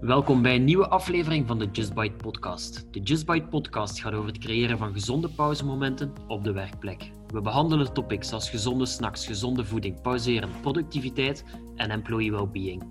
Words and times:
Welkom 0.00 0.42
bij 0.42 0.54
een 0.54 0.64
nieuwe 0.64 0.88
aflevering 0.88 1.46
van 1.46 1.58
de 1.58 1.68
Just 1.72 1.94
Bite 1.94 2.16
podcast. 2.16 2.92
De 2.92 3.00
Just 3.00 3.26
Bite 3.26 3.46
podcast 3.46 4.00
gaat 4.00 4.12
over 4.12 4.28
het 4.28 4.38
creëren 4.38 4.78
van 4.78 4.92
gezonde 4.92 5.28
pauzemomenten 5.28 6.12
op 6.26 6.44
de 6.44 6.52
werkplek. 6.52 7.10
We 7.26 7.40
behandelen 7.40 7.92
topics 7.92 8.32
als 8.32 8.50
gezonde 8.50 8.86
snacks, 8.86 9.26
gezonde 9.26 9.64
voeding, 9.64 10.00
pauzeren, 10.00 10.50
productiviteit 10.60 11.44
en 11.76 11.90
employee 11.90 12.32
well-being. 12.32 12.82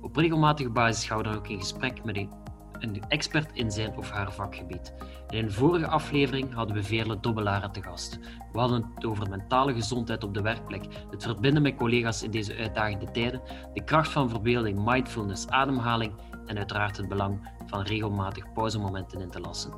Op 0.00 0.16
regelmatige 0.16 0.70
basis 0.70 1.04
gaan 1.04 1.18
we 1.18 1.24
dan 1.24 1.34
ook 1.34 1.48
in 1.48 1.58
gesprek 1.58 2.04
met 2.04 2.16
een, 2.16 3.02
expert 3.08 3.50
in 3.52 3.70
zijn 3.70 3.96
of 3.96 4.10
haar 4.10 4.32
vakgebied. 4.32 4.94
In 5.28 5.44
een 5.44 5.52
vorige 5.52 5.86
aflevering 5.86 6.54
hadden 6.54 6.76
we 6.76 6.82
Veerle 6.82 7.20
Dobbelaren 7.20 7.72
te 7.72 7.82
gast. 7.82 8.18
We 8.52 8.58
hadden 8.58 8.90
het 8.94 9.04
over 9.04 9.28
mentale 9.28 9.74
gezondheid 9.74 10.24
op 10.24 10.34
de 10.34 10.42
werkplek, 10.42 10.84
het 11.10 11.22
verbinden 11.22 11.62
met 11.62 11.76
collega's 11.76 12.22
in 12.22 12.30
deze 12.30 12.56
uitdagende 12.56 13.10
tijden, 13.10 13.40
de 13.74 13.84
kracht 13.84 14.10
van 14.12 14.28
verbeelding, 14.28 14.84
mindfulness, 14.84 15.48
ademhaling 15.48 16.12
en 16.46 16.56
uiteraard 16.56 16.96
het 16.96 17.08
belang 17.08 17.50
van 17.66 17.82
regelmatig 17.82 18.52
pauzemomenten 18.52 19.20
in 19.20 19.30
te 19.30 19.40
lassen. 19.40 19.70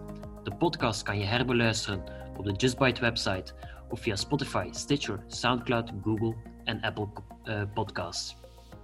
De 0.42 0.56
podcast 0.56 1.02
kan 1.02 1.18
je 1.18 1.24
herbeluisteren 1.24 2.02
op 2.36 2.44
de 2.44 2.52
JustBite 2.52 3.00
website 3.00 3.54
of 3.88 4.00
via 4.00 4.16
Spotify, 4.16 4.68
Stitcher, 4.70 5.24
Soundcloud, 5.27 5.92
Google 6.02 6.34
en 6.64 6.80
Apple 6.80 7.08
uh, 7.44 7.62
Podcasts. 7.74 8.36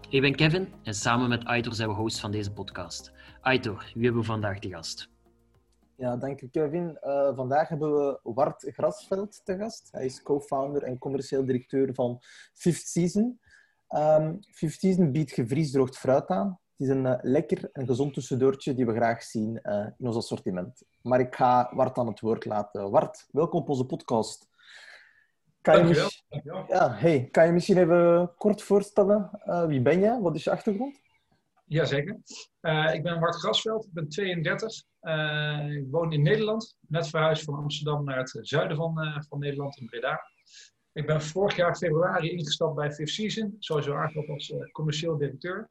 Ik 0.08 0.20
ben 0.20 0.34
Kevin 0.34 0.72
en 0.82 0.94
samen 0.94 1.28
met 1.28 1.44
Aitor 1.44 1.74
zijn 1.74 1.88
we 1.88 1.94
host 1.94 2.20
van 2.20 2.30
deze 2.30 2.52
podcast. 2.52 3.12
Aitor, 3.40 3.90
wie 3.94 4.04
hebben 4.04 4.20
we 4.20 4.26
vandaag 4.26 4.58
te 4.58 4.68
gast? 4.68 5.12
Ja, 5.96 6.16
dank 6.16 6.40
Kevin. 6.50 6.98
Uh, 7.02 7.36
vandaag 7.36 7.68
hebben 7.68 7.92
we 7.92 8.20
Wart 8.22 8.70
Grasveld 8.74 9.44
te 9.44 9.56
gast. 9.56 9.88
Hij 9.92 10.04
is 10.04 10.22
co-founder 10.22 10.82
en 10.82 10.98
commercieel 10.98 11.44
directeur 11.44 11.94
van 11.94 12.18
Fifth 12.54 12.88
Season. 12.88 13.40
Um, 13.88 14.38
Fifth 14.40 14.80
Season 14.80 15.12
biedt 15.12 15.32
gevriesdroogd 15.32 15.98
fruit 15.98 16.28
aan. 16.28 16.60
Het 16.76 16.86
is 16.86 16.94
een 16.94 17.04
uh, 17.04 17.14
lekker 17.22 17.70
en 17.72 17.86
gezond 17.86 18.14
tussendoortje 18.14 18.74
die 18.74 18.86
we 18.86 18.94
graag 18.94 19.22
zien 19.22 19.60
uh, 19.62 19.86
in 19.98 20.06
ons 20.06 20.16
assortiment. 20.16 20.82
Maar 21.02 21.20
ik 21.20 21.34
ga 21.34 21.70
Wart 21.74 21.98
aan 21.98 22.06
het 22.06 22.20
woord 22.20 22.44
laten. 22.44 22.90
Wart, 22.90 23.26
welkom 23.30 23.60
op 23.60 23.68
onze 23.68 23.86
podcast. 23.86 24.48
Kan 25.60 25.74
Dankjewel. 25.74 26.08
Je. 26.28 26.64
Ja, 26.68 26.94
hey, 26.94 27.28
kan 27.30 27.46
je 27.46 27.52
misschien 27.52 27.78
even 27.78 28.32
kort 28.36 28.62
voorstellen? 28.62 29.30
Uh, 29.46 29.66
wie 29.66 29.82
ben 29.82 30.00
je? 30.00 30.20
Wat 30.20 30.34
is 30.34 30.44
je 30.44 30.50
achtergrond? 30.50 31.00
Jazeker. 31.64 32.18
ik 32.92 33.02
ben 33.02 33.20
Wart 33.20 33.34
Grasveld, 33.34 33.84
ik 33.84 33.92
ben 33.92 34.08
32. 34.08 34.84
ik 35.78 35.86
woon 35.90 36.12
in 36.12 36.22
Nederland, 36.22 36.76
net 36.88 37.08
verhuisd 37.08 37.44
van 37.44 37.54
Amsterdam 37.54 38.04
naar 38.04 38.18
het 38.18 38.38
zuiden 38.40 38.76
van, 38.76 39.24
van 39.28 39.38
Nederland, 39.38 39.76
in 39.76 39.86
Breda. 39.86 40.20
Ik 40.92 41.06
ben 41.06 41.22
vorig 41.22 41.56
jaar 41.56 41.76
februari 41.76 42.30
ingestapt 42.30 42.74
bij 42.74 42.92
Fifth 42.92 43.14
Season, 43.14 43.56
sowieso 43.58 43.94
aangesteld 43.94 44.28
als 44.28 44.54
commercieel 44.72 45.16
directeur. 45.16 45.70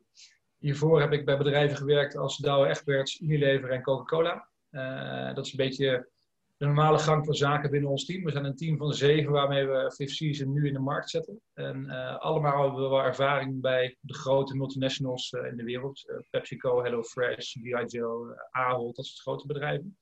Hiervoor 0.63 1.01
heb 1.01 1.11
ik 1.11 1.25
bij 1.25 1.37
bedrijven 1.37 1.77
gewerkt 1.77 2.15
als 2.15 2.37
Douwe 2.37 2.67
Egberts, 2.67 3.19
Unilever 3.19 3.69
en 3.69 3.81
Coca-Cola. 3.81 4.47
Uh, 4.71 5.33
dat 5.35 5.45
is 5.45 5.51
een 5.51 5.57
beetje 5.57 6.09
de 6.57 6.65
normale 6.65 6.97
gang 6.97 7.25
van 7.25 7.33
zaken 7.33 7.71
binnen 7.71 7.89
ons 7.89 8.05
team. 8.05 8.23
We 8.23 8.31
zijn 8.31 8.45
een 8.45 8.55
team 8.55 8.77
van 8.77 8.93
zeven 8.93 9.31
waarmee 9.31 9.65
we 9.65 9.91
Fifth 9.95 10.15
Season 10.15 10.51
nu 10.51 10.67
in 10.67 10.73
de 10.73 10.79
markt 10.79 11.09
zetten. 11.09 11.41
En 11.53 11.85
uh, 11.85 12.17
allemaal 12.17 12.63
hebben 12.63 12.83
we 12.83 12.89
wel 12.89 13.03
ervaring 13.03 13.61
bij 13.61 13.97
de 13.99 14.13
grote 14.13 14.55
multinationals 14.55 15.31
uh, 15.31 15.45
in 15.45 15.57
de 15.57 15.63
wereld. 15.63 16.23
PepsiCo, 16.29 16.83
HelloFresh, 16.83 17.53
Diageo, 17.53 18.33
Ahold, 18.51 18.95
dat 18.95 19.05
soort 19.05 19.21
grote 19.21 19.47
bedrijven. 19.47 19.97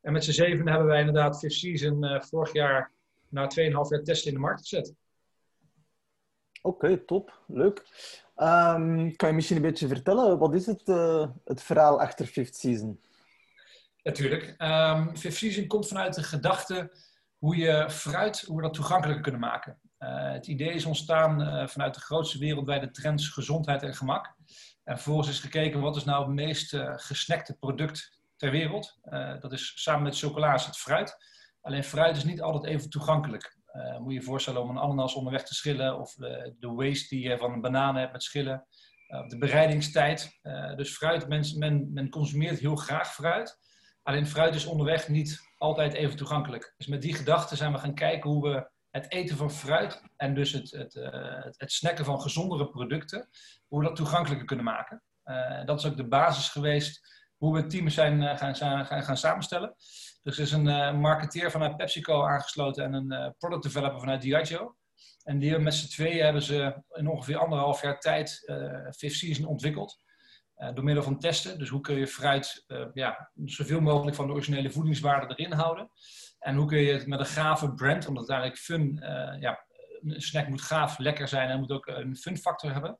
En 0.00 0.12
met 0.12 0.24
z'n 0.24 0.30
zeven 0.30 0.68
hebben 0.68 0.86
wij 0.86 0.98
inderdaad 1.00 1.38
Fifth 1.38 1.56
Season 1.56 2.20
vorig 2.22 2.52
jaar 2.52 2.92
na 3.28 3.50
2,5 3.60 3.70
jaar 3.70 4.02
testen 4.02 4.28
in 4.28 4.34
de 4.34 4.42
markt 4.42 4.60
gezet. 4.60 4.94
Oké, 6.62 7.04
top. 7.04 7.40
Leuk. 7.46 7.78
Um, 8.36 9.16
kan 9.16 9.28
je 9.28 9.34
misschien 9.34 9.56
een 9.56 9.62
beetje 9.62 9.88
vertellen, 9.88 10.38
wat 10.38 10.54
is 10.54 10.66
het, 10.66 10.88
uh, 10.88 11.26
het 11.44 11.62
verhaal 11.62 12.00
achter 12.00 12.26
Fifth 12.26 12.56
Season? 12.56 13.00
Natuurlijk. 14.02 14.54
Um, 14.58 15.16
Fifth 15.16 15.36
Season 15.36 15.66
komt 15.66 15.88
vanuit 15.88 16.14
de 16.14 16.22
gedachte 16.22 16.92
hoe 17.38 17.56
je 17.56 17.90
fruit, 17.90 18.40
hoe 18.40 18.56
we 18.56 18.62
dat 18.62 18.74
toegankelijker 18.74 19.22
kunnen 19.22 19.40
maken. 19.40 19.78
Uh, 19.98 20.32
het 20.32 20.46
idee 20.46 20.72
is 20.72 20.84
ontstaan 20.84 21.40
uh, 21.40 21.66
vanuit 21.66 21.94
de 21.94 22.00
grootste 22.00 22.38
wereldwijde 22.38 22.90
trends 22.90 23.28
gezondheid 23.28 23.82
en 23.82 23.94
gemak. 23.94 24.34
En 24.84 24.94
vervolgens 24.94 25.28
is 25.28 25.40
gekeken 25.40 25.80
wat 25.80 25.96
is 25.96 26.04
nou 26.04 26.24
het 26.24 26.34
meest 26.34 26.76
gesnackte 26.76 27.54
product 27.54 28.18
ter 28.36 28.50
wereld. 28.50 28.98
dat 29.40 29.52
is 29.52 29.72
samen 29.82 30.02
met 30.02 30.18
chocola's 30.18 30.66
het 30.66 30.76
fruit. 30.76 31.16
Alleen 31.60 31.84
fruit 31.84 32.16
is 32.16 32.24
niet 32.24 32.42
altijd 32.42 32.64
even 32.64 32.90
toegankelijk. 32.90 33.58
Uh, 33.72 33.98
moet 33.98 34.12
je 34.12 34.18
je 34.18 34.24
voorstellen 34.24 34.62
om 34.62 34.70
een 34.70 34.78
ananas 34.78 35.14
onderweg 35.14 35.44
te 35.44 35.54
schillen 35.54 35.98
of 35.98 36.14
de, 36.14 36.54
de 36.58 36.68
waste 36.68 37.14
die 37.14 37.28
je 37.28 37.38
van 37.38 37.52
een 37.52 37.60
banaan 37.60 37.96
hebt 37.96 38.12
met 38.12 38.22
schillen. 38.22 38.66
Uh, 39.08 39.28
de 39.28 39.38
bereidingstijd. 39.38 40.38
Uh, 40.42 40.76
dus 40.76 40.96
fruit, 40.96 41.28
men, 41.28 41.58
men, 41.58 41.92
men, 41.92 42.08
consumeert 42.08 42.58
heel 42.58 42.76
graag 42.76 43.14
fruit. 43.14 43.58
Alleen 44.02 44.26
fruit 44.26 44.54
is 44.54 44.66
onderweg 44.66 45.08
niet 45.08 45.40
altijd 45.58 45.92
even 45.92 46.16
toegankelijk. 46.16 46.74
Dus 46.76 46.86
met 46.86 47.02
die 47.02 47.14
gedachte 47.14 47.56
zijn 47.56 47.72
we 47.72 47.78
gaan 47.78 47.94
kijken 47.94 48.30
hoe 48.30 48.48
we 48.48 48.70
het 48.90 49.12
eten 49.12 49.36
van 49.36 49.50
fruit 49.50 50.02
en 50.16 50.34
dus 50.34 50.52
het, 50.52 50.70
het, 50.70 50.94
het, 51.56 51.72
snacken 51.72 52.04
van 52.04 52.20
gezondere 52.20 52.68
producten, 52.68 53.28
hoe 53.68 53.78
we 53.80 53.86
dat 53.86 53.96
toegankelijker 53.96 54.46
kunnen 54.46 54.64
maken. 54.64 55.02
dat 55.64 55.78
is 55.78 55.86
ook 55.86 55.96
de 55.96 56.08
basis 56.08 56.48
geweest 56.48 57.00
hoe 57.36 57.52
we 57.52 57.60
het 57.60 57.70
team 57.70 57.88
zijn 57.88 58.38
gaan, 58.38 58.56
gaan, 58.56 59.02
gaan 59.02 59.16
samenstellen. 59.16 59.74
Dus 60.22 60.36
er 60.36 60.42
is 60.42 60.52
een 60.52 60.66
uh, 60.66 60.98
marketeer 60.98 61.50
vanuit 61.50 61.76
PepsiCo 61.76 62.26
aangesloten 62.26 62.84
en 62.84 62.92
een 62.92 63.12
uh, 63.12 63.28
product 63.38 63.62
developer 63.62 64.00
vanuit 64.00 64.22
Diageo. 64.22 64.76
En 65.22 65.38
die 65.38 65.58
met 65.58 65.74
z'n 65.74 65.88
tweeën 65.88 66.24
hebben 66.24 66.42
ze 66.42 66.82
in 66.92 67.08
ongeveer 67.08 67.36
anderhalf 67.36 67.82
jaar 67.82 68.00
tijd 68.00 68.42
uh, 68.44 68.90
Fifth 68.90 69.16
Season 69.16 69.46
ontwikkeld. 69.46 70.02
door 70.74 70.84
middel 70.84 71.02
van 71.02 71.18
testen. 71.18 71.58
Dus 71.58 71.68
hoe 71.68 71.80
kun 71.80 71.96
je 71.96 72.06
fruit 72.06 72.64
ja, 72.92 73.30
zoveel 73.44 73.80
mogelijk 73.80 74.16
van 74.16 74.26
de 74.26 74.32
originele 74.32 74.70
voedingswaarde 74.70 75.34
erin 75.34 75.52
houden. 75.52 75.90
En 76.38 76.56
hoe 76.56 76.66
kun 76.66 76.78
je 76.78 76.92
het 76.92 77.06
met 77.06 77.20
een 77.20 77.26
gave 77.26 77.74
brand, 77.74 78.06
omdat 78.06 78.22
het 78.22 78.32
eigenlijk 78.32 78.60
fun, 78.60 78.98
ja, 79.40 79.64
een 80.00 80.20
snack 80.20 80.48
moet 80.48 80.62
gaaf, 80.62 80.98
lekker 80.98 81.28
zijn 81.28 81.48
en 81.48 81.58
moet 81.58 81.72
ook 81.72 81.86
een 81.86 82.16
fun 82.16 82.36
factor 82.36 82.72
hebben. 82.72 82.98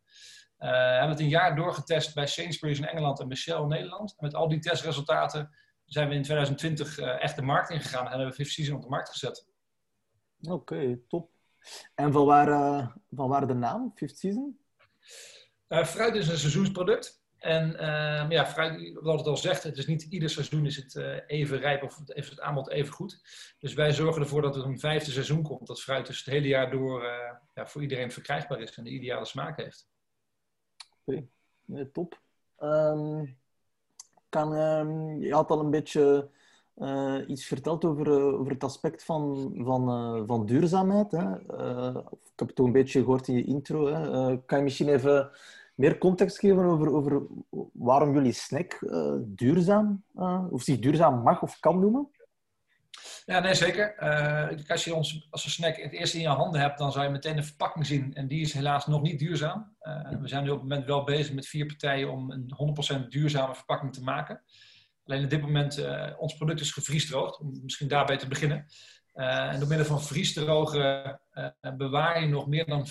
Uh, 0.58 0.70
hebben 0.70 1.08
het 1.08 1.20
een 1.20 1.28
jaar 1.28 1.56
doorgetest 1.56 2.14
bij 2.14 2.26
Sainsbury's 2.26 2.78
in 2.78 2.86
Engeland 2.86 3.20
en 3.20 3.28
bij 3.28 3.36
Shell 3.36 3.60
in 3.60 3.68
Nederland. 3.68 4.10
En 4.10 4.24
met 4.24 4.34
al 4.34 4.48
die 4.48 4.58
testresultaten 4.58 5.56
zijn 5.92 6.08
we 6.08 6.14
in 6.14 6.22
2020 6.22 6.98
uh, 6.98 7.22
echt 7.22 7.36
de 7.36 7.42
markt 7.42 7.70
ingegaan 7.70 8.04
en 8.04 8.10
hebben 8.10 8.28
we 8.28 8.34
Fifth 8.34 8.52
Season 8.52 8.76
op 8.76 8.82
de 8.82 8.88
markt 8.88 9.10
gezet. 9.10 9.48
Oké, 10.40 10.52
okay, 10.52 11.00
top. 11.08 11.30
En 11.94 12.12
van 12.12 12.26
waar, 12.26 12.48
van 13.10 13.28
waar 13.28 13.46
de 13.46 13.54
naam, 13.54 13.92
Fifth 13.94 14.18
Season? 14.18 14.60
Uh, 15.68 15.84
fruit 15.84 16.14
is 16.14 16.28
een 16.28 16.38
seizoensproduct. 16.38 17.22
En 17.36 17.78
ehm, 17.78 18.30
ja, 18.30 18.46
fruit, 18.46 18.92
wat 19.00 19.18
het 19.18 19.26
al 19.26 19.36
zegt, 19.36 19.62
het 19.62 19.76
is 19.76 19.86
niet 19.86 20.02
ieder 20.02 20.30
seizoen 20.30 20.66
is 20.66 20.76
het 20.76 20.94
uh, 20.94 21.16
even 21.26 21.58
rijp 21.58 21.82
of 21.82 22.00
heeft 22.04 22.30
het 22.30 22.40
aanbod 22.40 22.70
even 22.70 22.92
goed. 22.92 23.20
Dus 23.58 23.74
wij 23.74 23.92
zorgen 23.92 24.22
ervoor 24.22 24.42
dat 24.42 24.56
er 24.56 24.64
een 24.64 24.78
vijfde 24.78 25.10
seizoen 25.10 25.42
komt. 25.42 25.66
Dat 25.66 25.82
fruit 25.82 26.06
dus 26.06 26.18
het 26.18 26.34
hele 26.34 26.48
jaar 26.48 26.70
door 26.70 27.02
ja, 27.54 27.66
voor 27.66 27.82
iedereen 27.82 28.12
verkrijgbaar 28.12 28.60
is 28.60 28.74
en 28.74 28.84
de 28.84 28.90
ideale 28.90 29.24
smaak 29.24 29.56
heeft. 29.56 29.88
Oké, 31.04 31.26
okay. 31.66 31.90
top. 31.92 32.20
Um, 32.58 33.39
kan, 34.30 34.52
uh, 34.52 35.26
je 35.26 35.34
had 35.34 35.50
al 35.50 35.60
een 35.60 35.70
beetje 35.70 36.28
uh, 36.76 37.16
iets 37.26 37.44
verteld 37.44 37.84
over, 37.84 38.06
uh, 38.06 38.40
over 38.40 38.52
het 38.52 38.64
aspect 38.64 39.04
van, 39.04 39.52
van, 39.56 39.90
uh, 39.90 40.22
van 40.26 40.46
duurzaamheid. 40.46 41.10
Hè? 41.10 41.34
ik 42.32 42.46
heb 42.46 42.48
het 42.48 42.60
ook 42.60 42.66
een 42.66 42.72
beetje 42.72 43.00
gehoord 43.00 43.28
in 43.28 43.34
je 43.34 43.44
intro. 43.44 43.86
Hè? 43.86 44.38
kan 44.44 44.58
je 44.58 44.64
misschien 44.64 44.88
even 44.88 45.30
meer 45.74 45.98
context 45.98 46.38
geven 46.38 46.64
over, 46.64 46.92
over 46.92 47.22
waarom 47.72 48.14
jullie 48.14 48.32
snack 48.32 48.78
duurzaam, 49.18 50.02
of 50.50 50.62
zich 50.62 50.78
duurzaam 50.78 51.22
mag 51.22 51.42
of 51.42 51.60
kan 51.60 51.80
noemen? 51.80 52.08
Ja, 53.30 53.40
nee, 53.40 53.54
zeker. 53.54 53.94
Uh, 54.02 54.68
als 54.68 54.84
je 54.84 54.94
ons 54.94 55.26
als 55.30 55.44
een 55.44 55.50
snack 55.50 55.76
het 55.76 55.92
eerst 55.92 56.14
in 56.14 56.20
je 56.20 56.28
handen 56.28 56.60
hebt, 56.60 56.78
dan 56.78 56.92
zou 56.92 57.04
je 57.04 57.10
meteen 57.10 57.36
de 57.36 57.42
verpakking 57.42 57.86
zien. 57.86 58.14
En 58.14 58.28
die 58.28 58.40
is 58.40 58.52
helaas 58.52 58.86
nog 58.86 59.02
niet 59.02 59.18
duurzaam. 59.18 59.76
Uh, 59.82 60.08
we 60.20 60.28
zijn 60.28 60.42
nu 60.42 60.50
op 60.50 60.60
het 60.60 60.68
moment 60.68 60.86
wel 60.86 61.04
bezig 61.04 61.34
met 61.34 61.46
vier 61.46 61.66
partijen 61.66 62.10
om 62.10 62.30
een 62.30 63.04
100% 63.04 63.08
duurzame 63.08 63.54
verpakking 63.54 63.92
te 63.92 64.02
maken. 64.02 64.42
Alleen 65.04 65.24
op 65.24 65.30
dit 65.30 65.40
moment, 65.40 65.78
uh, 65.78 66.10
ons 66.18 66.34
product 66.34 66.60
is 66.60 66.72
gevriesdroogd, 66.72 67.38
om 67.38 67.60
misschien 67.62 67.88
daarbij 67.88 68.16
te 68.16 68.28
beginnen. 68.28 68.66
en 69.14 69.58
door 69.58 69.68
middel 69.68 69.86
van 69.86 70.02
vriesdrogen 70.02 71.20
bewaar 71.76 72.20
je 72.20 72.28
nog 72.28 72.46
meer 72.46 72.66
dan 72.66 72.86
95% 72.86 72.88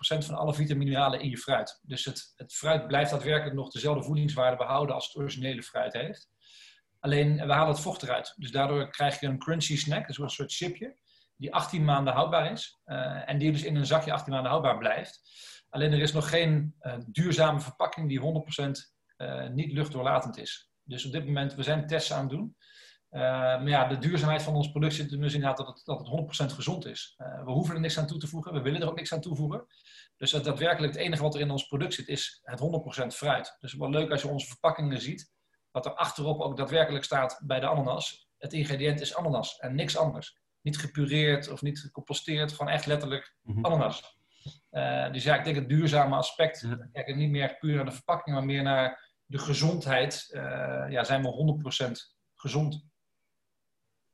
van 0.00 0.34
alle 0.34 0.54
vitamineralen 0.54 1.20
in 1.20 1.30
je 1.30 1.38
fruit. 1.38 1.80
Dus 1.82 2.04
het, 2.04 2.32
het 2.36 2.52
fruit 2.52 2.86
blijft 2.86 3.10
daadwerkelijk 3.10 3.56
nog 3.56 3.70
dezelfde 3.70 4.02
voedingswaarde 4.02 4.56
behouden 4.56 4.94
als 4.94 5.06
het 5.06 5.16
originele 5.16 5.62
fruit 5.62 5.92
heeft. 5.92 6.28
Alleen 7.00 7.36
we 7.36 7.52
halen 7.52 7.72
het 7.72 7.80
vocht 7.80 8.02
eruit. 8.02 8.34
Dus 8.36 8.50
daardoor 8.50 8.90
krijg 8.90 9.20
je 9.20 9.26
een 9.26 9.38
crunchy 9.38 9.76
snack, 9.76 10.08
een 10.08 10.30
soort 10.30 10.52
chipje, 10.52 10.96
die 11.36 11.54
18 11.54 11.84
maanden 11.84 12.12
houdbaar 12.12 12.52
is. 12.52 12.80
Uh, 12.86 13.28
en 13.28 13.38
die 13.38 13.52
dus 13.52 13.62
in 13.62 13.76
een 13.76 13.86
zakje 13.86 14.12
18 14.12 14.32
maanden 14.32 14.50
houdbaar 14.50 14.78
blijft. 14.78 15.20
Alleen 15.68 15.92
er 15.92 16.00
is 16.00 16.12
nog 16.12 16.28
geen 16.28 16.74
uh, 16.80 16.94
duurzame 17.06 17.60
verpakking 17.60 18.08
die 18.08 18.20
100% 18.20 18.22
uh, 19.16 19.44
eh, 19.44 19.50
niet 19.50 19.72
luchtdoorlatend 19.72 20.38
is. 20.38 20.70
Dus 20.82 21.06
op 21.06 21.12
dit 21.12 21.26
moment, 21.26 21.54
we 21.54 21.62
zijn 21.62 21.86
tests 21.86 22.12
aan 22.12 22.20
het 22.20 22.30
doen. 22.30 22.56
maar 23.10 23.68
ja, 23.68 23.88
de 23.88 23.98
duurzaamheid 23.98 24.42
van 24.42 24.54
ons 24.54 24.70
product 24.70 24.94
zit 24.94 25.10
dus 25.10 25.34
inderdaad 25.34 25.56
dat 25.56 25.66
het, 25.66 25.80
dat 25.84 25.98
het 25.98 26.50
100% 26.52 26.54
gezond 26.54 26.86
is. 26.86 27.14
we 27.16 27.50
hoeven 27.50 27.74
er 27.74 27.80
niks 27.80 27.98
aan 27.98 28.06
toe 28.06 28.18
te 28.18 28.26
voegen, 28.26 28.52
we 28.52 28.60
willen 28.60 28.80
er 28.80 28.88
ook 28.88 28.96
niks 28.96 29.12
aan 29.12 29.20
toevoegen. 29.20 29.66
Dus 30.16 30.30
dat 30.30 30.44
daadwerkelijk 30.44 30.92
het 30.92 31.02
enige 31.02 31.22
wat 31.22 31.34
er 31.34 31.40
in 31.40 31.50
ons 31.50 31.66
product 31.66 31.94
zit, 31.94 32.08
is 32.08 32.40
het 32.42 32.60
100% 33.04 33.06
fruit. 33.06 33.56
Dus 33.58 33.74
wel 33.74 33.90
leuk 33.90 34.10
als 34.10 34.22
je 34.22 34.28
onze 34.28 34.46
verpakkingen 34.46 35.00
ziet, 35.00 35.30
dat 35.72 35.86
er 35.86 35.94
achterop 35.94 36.40
ook 36.40 36.56
daadwerkelijk 36.56 37.04
staat 37.04 37.40
bij 37.44 37.60
de 37.60 37.66
ananas. 37.66 38.28
Het 38.38 38.52
ingrediënt 38.52 39.00
is 39.00 39.16
ananas 39.16 39.58
en 39.58 39.74
niks 39.74 39.96
anders. 39.96 40.38
Niet 40.60 40.78
gepureerd 40.78 41.50
of 41.50 41.62
niet 41.62 41.80
gecomposteerd, 41.80 42.52
gewoon 42.52 42.72
echt 42.72 42.86
letterlijk 42.86 43.34
mhm. 43.42 43.64
ananas. 43.64 44.18
Uh, 44.70 45.12
dus 45.12 45.24
ja, 45.24 45.36
ik 45.36 45.44
denk 45.44 45.56
het 45.56 45.68
duurzame 45.68 46.16
aspect, 46.16 46.60
ja. 46.60 46.88
kijk 46.92 47.16
niet 47.16 47.30
meer 47.30 47.56
puur 47.58 47.74
naar 47.74 47.84
de 47.84 47.92
verpakking, 47.92 48.36
maar 48.36 48.44
meer 48.44 48.62
naar 48.62 49.10
de 49.26 49.38
gezondheid. 49.38 50.30
Uh, 50.32 50.42
ja, 50.88 51.04
zijn 51.04 51.22
we 51.22 51.60
100% 51.86 51.90
gezond? 52.34 52.84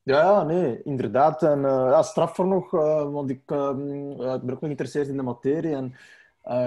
Ja, 0.03 0.43
nee, 0.43 0.83
inderdaad. 0.83 1.43
En 1.43 1.59
uh, 1.59 1.65
ja, 1.65 2.03
straf 2.03 2.35
voor 2.35 2.47
nog, 2.47 2.71
want 3.11 3.31
ik, 3.31 3.43
ehm, 3.47 4.11
ik 4.11 4.17
ben 4.17 4.33
ook 4.33 4.43
nog 4.43 4.59
geïnteresseerd 4.59 5.09
in 5.09 5.17
de 5.17 5.23
materie. 5.23 5.75
En 5.75 5.95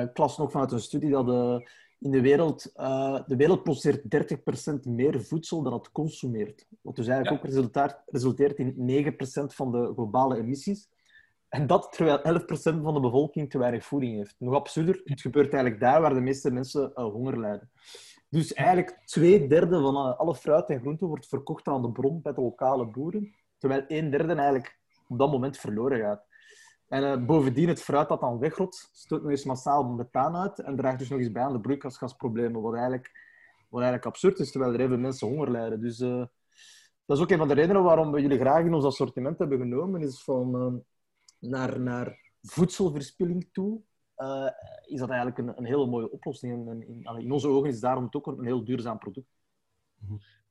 ik 0.09 0.17
las 0.17 0.37
nog 0.37 0.51
vanuit 0.51 0.71
een 0.71 0.79
studie 0.79 1.09
dat 1.09 1.61
in 1.99 2.11
de 2.11 2.21
wereld, 2.21 2.71
uh, 2.75 3.19
de 3.27 3.35
wereld 3.35 3.63
produceert 3.63 4.03
30% 4.03 4.79
meer 4.83 5.23
voedsel 5.23 5.61
dan 5.61 5.73
het 5.73 5.91
consumeert. 5.91 6.67
Wat 6.81 6.95
dus 6.95 7.07
eigenlijk 7.07 7.43
ook 7.43 7.49
resultaat, 7.49 8.03
resulteert 8.05 8.57
in 8.57 8.75
9% 8.77 9.53
van 9.53 9.71
de 9.71 9.91
globale 9.93 10.37
emissies. 10.37 10.89
En 11.49 11.67
dat 11.67 11.91
terwijl 11.91 12.39
11% 12.39 12.83
van 12.83 12.93
de 12.93 12.99
bevolking 12.99 13.49
te 13.49 13.57
weinig 13.57 13.85
voeding 13.85 14.15
heeft. 14.15 14.35
Nog 14.37 14.53
absurder, 14.53 15.01
het 15.03 15.21
gebeurt 15.21 15.53
eigenlijk 15.53 15.81
daar 15.81 16.01
waar 16.01 16.13
de 16.13 16.19
meeste 16.19 16.51
mensen 16.51 16.91
uh, 16.95 17.03
honger 17.03 17.39
lijden. 17.39 17.69
Dus 18.29 18.53
eigenlijk 18.53 18.99
twee 19.05 19.47
derde 19.47 19.81
van 19.81 19.95
uh, 19.95 20.19
alle 20.19 20.35
fruit 20.35 20.69
en 20.69 20.79
groenten 20.79 21.07
wordt 21.07 21.27
verkocht 21.27 21.67
aan 21.67 21.81
de 21.81 21.91
bron 21.91 22.21
bij 22.21 22.33
de 22.33 22.41
lokale 22.41 22.85
boeren, 22.85 23.35
terwijl 23.57 23.83
een 23.87 24.09
derde 24.09 24.33
eigenlijk 24.33 24.79
op 25.07 25.17
dat 25.17 25.31
moment 25.31 25.57
verloren 25.57 25.99
gaat. 25.99 26.25
En 26.89 27.03
uh, 27.03 27.25
bovendien, 27.25 27.67
het 27.67 27.81
fruit 27.81 28.09
dat 28.09 28.19
dan 28.19 28.39
wegrot, 28.39 28.89
stoot 28.91 29.21
nog 29.21 29.31
eens 29.31 29.43
massaal 29.43 29.83
methaan 29.83 30.35
uit 30.35 30.59
en 30.59 30.75
draagt 30.75 30.99
dus 30.99 31.09
nog 31.09 31.19
eens 31.19 31.31
bij 31.31 31.43
aan 31.43 31.53
de 31.53 31.59
broeikasgasproblemen, 31.59 32.61
wat 32.61 32.73
eigenlijk, 32.73 33.11
wat 33.69 33.81
eigenlijk 33.81 34.05
absurd 34.05 34.39
is, 34.39 34.51
terwijl 34.51 34.73
er 34.73 34.79
even 34.79 35.01
mensen 35.01 35.27
honger 35.27 35.51
lijden. 35.51 35.81
Dus 35.81 35.99
uh, 35.99 36.25
dat 37.05 37.17
is 37.17 37.23
ook 37.23 37.31
een 37.31 37.37
van 37.37 37.47
de 37.47 37.53
redenen 37.53 37.83
waarom 37.83 38.11
we 38.11 38.21
jullie 38.21 38.39
graag 38.39 38.65
in 38.65 38.73
ons 38.73 38.85
assortiment 38.85 39.39
hebben 39.39 39.59
genomen, 39.59 40.01
is 40.01 40.23
van 40.23 40.55
uh, 40.55 41.49
naar, 41.49 41.79
naar 41.79 42.31
voedselverspilling 42.41 43.49
toe. 43.51 43.81
is 44.85 44.99
dat 44.99 45.09
eigenlijk 45.09 45.37
een, 45.37 45.57
een 45.57 45.65
hele 45.65 45.85
mooie 45.85 46.11
oplossing. 46.11 46.69
En 46.69 46.87
in, 46.87 47.21
in 47.21 47.31
onze 47.31 47.47
ogen 47.47 47.69
is 47.69 47.79
daarom 47.79 48.03
het 48.03 48.15
ook 48.15 48.27
een 48.27 48.45
heel 48.45 48.63
duurzaam 48.63 48.97
product. 48.97 49.27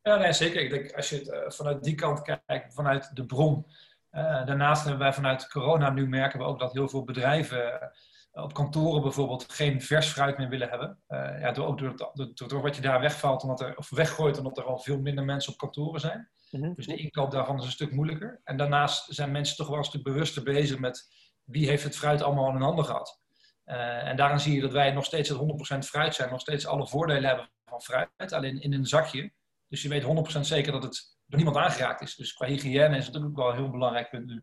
Ja, 0.02 0.17
nee, 0.17 0.32
zeker. 0.32 0.62
Ik 0.62 0.70
denk, 0.70 0.93
als 0.93 1.11
je 1.11 1.17
het 1.17 1.55
vanuit 1.55 1.85
die 1.85 1.94
kant 1.94 2.23
kijkt, 2.23 2.75
vanuit 2.75 3.17
de 3.17 3.26
bron, 3.26 3.67
daarnaast 4.10 4.82
hebben 4.82 5.00
wij 5.00 5.12
vanuit 5.12 5.49
corona 5.49 5.90
nu 5.90 6.08
merken 6.08 6.38
we 6.38 6.44
ook 6.44 6.58
dat 6.58 6.72
heel 6.72 6.88
veel 6.88 7.05
bedrijven 7.05 7.93
eh, 8.38 8.44
op 8.44 8.55
kantoren 8.55 9.02
bijvoorbeeld 9.02 9.52
geen 9.52 9.82
vers 9.82 10.08
fruit 10.08 10.38
meer 10.38 10.49
willen 10.49 10.69
hebben. 10.69 11.02
Uh, 11.08 11.40
ja, 11.40 11.52
door, 11.52 11.66
ook 11.66 11.78
door, 11.78 12.12
door, 12.14 12.49
door, 12.49 12.62
wat 12.62 12.76
je 12.76 12.82
daar 12.82 13.00
wegvalt 13.00 13.43
omdat 13.43 13.60
er, 13.60 13.76
of 13.76 13.90
weggooit 13.90 14.38
omdat 14.38 14.58
er 14.58 14.64
al 14.64 14.78
veel 14.78 14.99
minder 14.99 15.25
mensen 15.25 15.52
op 15.52 15.58
kantoren 15.58 16.00
zijn. 16.00 16.28
Mhm. 16.50 16.75
Dus 16.75 16.87
de 16.87 16.96
inkoop 16.96 17.31
daarvan 17.31 17.58
is 17.58 17.64
een 17.64 17.70
stuk 17.70 17.93
moeilijker. 17.93 18.40
En 18.44 18.56
daarnaast 18.56 19.14
zijn 19.14 19.31
mensen 19.31 19.56
toch 19.56 19.69
wel 19.69 19.78
een 19.78 19.84
stuk 19.84 20.02
bewuster 20.02 20.43
bezig 20.43 20.78
met 20.78 21.08
wie 21.44 21.69
heeft 21.69 21.82
het 21.82 21.96
fruit 21.96 22.22
allemaal 22.22 22.46
in 22.46 22.52
hun 22.52 22.62
handen 22.62 22.84
gehad. 22.84 23.20
en 23.64 24.16
daarin 24.16 24.40
zie 24.40 24.54
je 24.54 24.61
dat 24.61 24.72
wij 24.72 24.93
nog 24.93 25.04
steeds 25.04 25.28
het 25.28 25.38
100% 25.38 25.78
fruit 25.78 26.14
zijn, 26.14 26.31
nog 26.31 26.40
steeds 26.40 26.66
alle 26.66 26.87
voordelen 26.87 27.28
hebben 27.28 27.50
van 27.64 27.81
fruit, 27.81 28.32
alleen 28.32 28.61
in 28.61 28.72
een 28.72 28.87
zakje. 28.87 29.32
Dus 29.69 29.82
je 29.82 29.88
weet 29.88 30.37
100% 30.37 30.40
zeker 30.40 30.72
dat 30.72 30.82
het 30.82 31.18
door 31.28 31.40
niemand 31.40 31.56
aangeraakt 31.56 32.00
is. 32.00 32.14
Dus 32.14 32.34
qua 32.34 32.46
hygiëne 32.46 32.96
is 32.96 33.06
het 33.06 33.16
ook 33.16 33.36
wel 33.36 33.50
een 33.50 33.56
heel 33.56 33.70
belangrijk 33.70 34.10
punt 34.10 34.26
nu. 34.26 34.42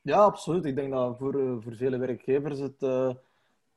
Ja, 0.00 0.18
absoluut. 0.18 0.64
Ik 0.64 0.76
denk 0.76 0.92
dat 0.92 1.18
voor, 1.18 1.40
eh, 1.40 1.56
voor 1.60 1.76
vele 1.76 1.98
werkgevers 1.98 2.58
het, 2.58 2.82
uh, 2.82 3.12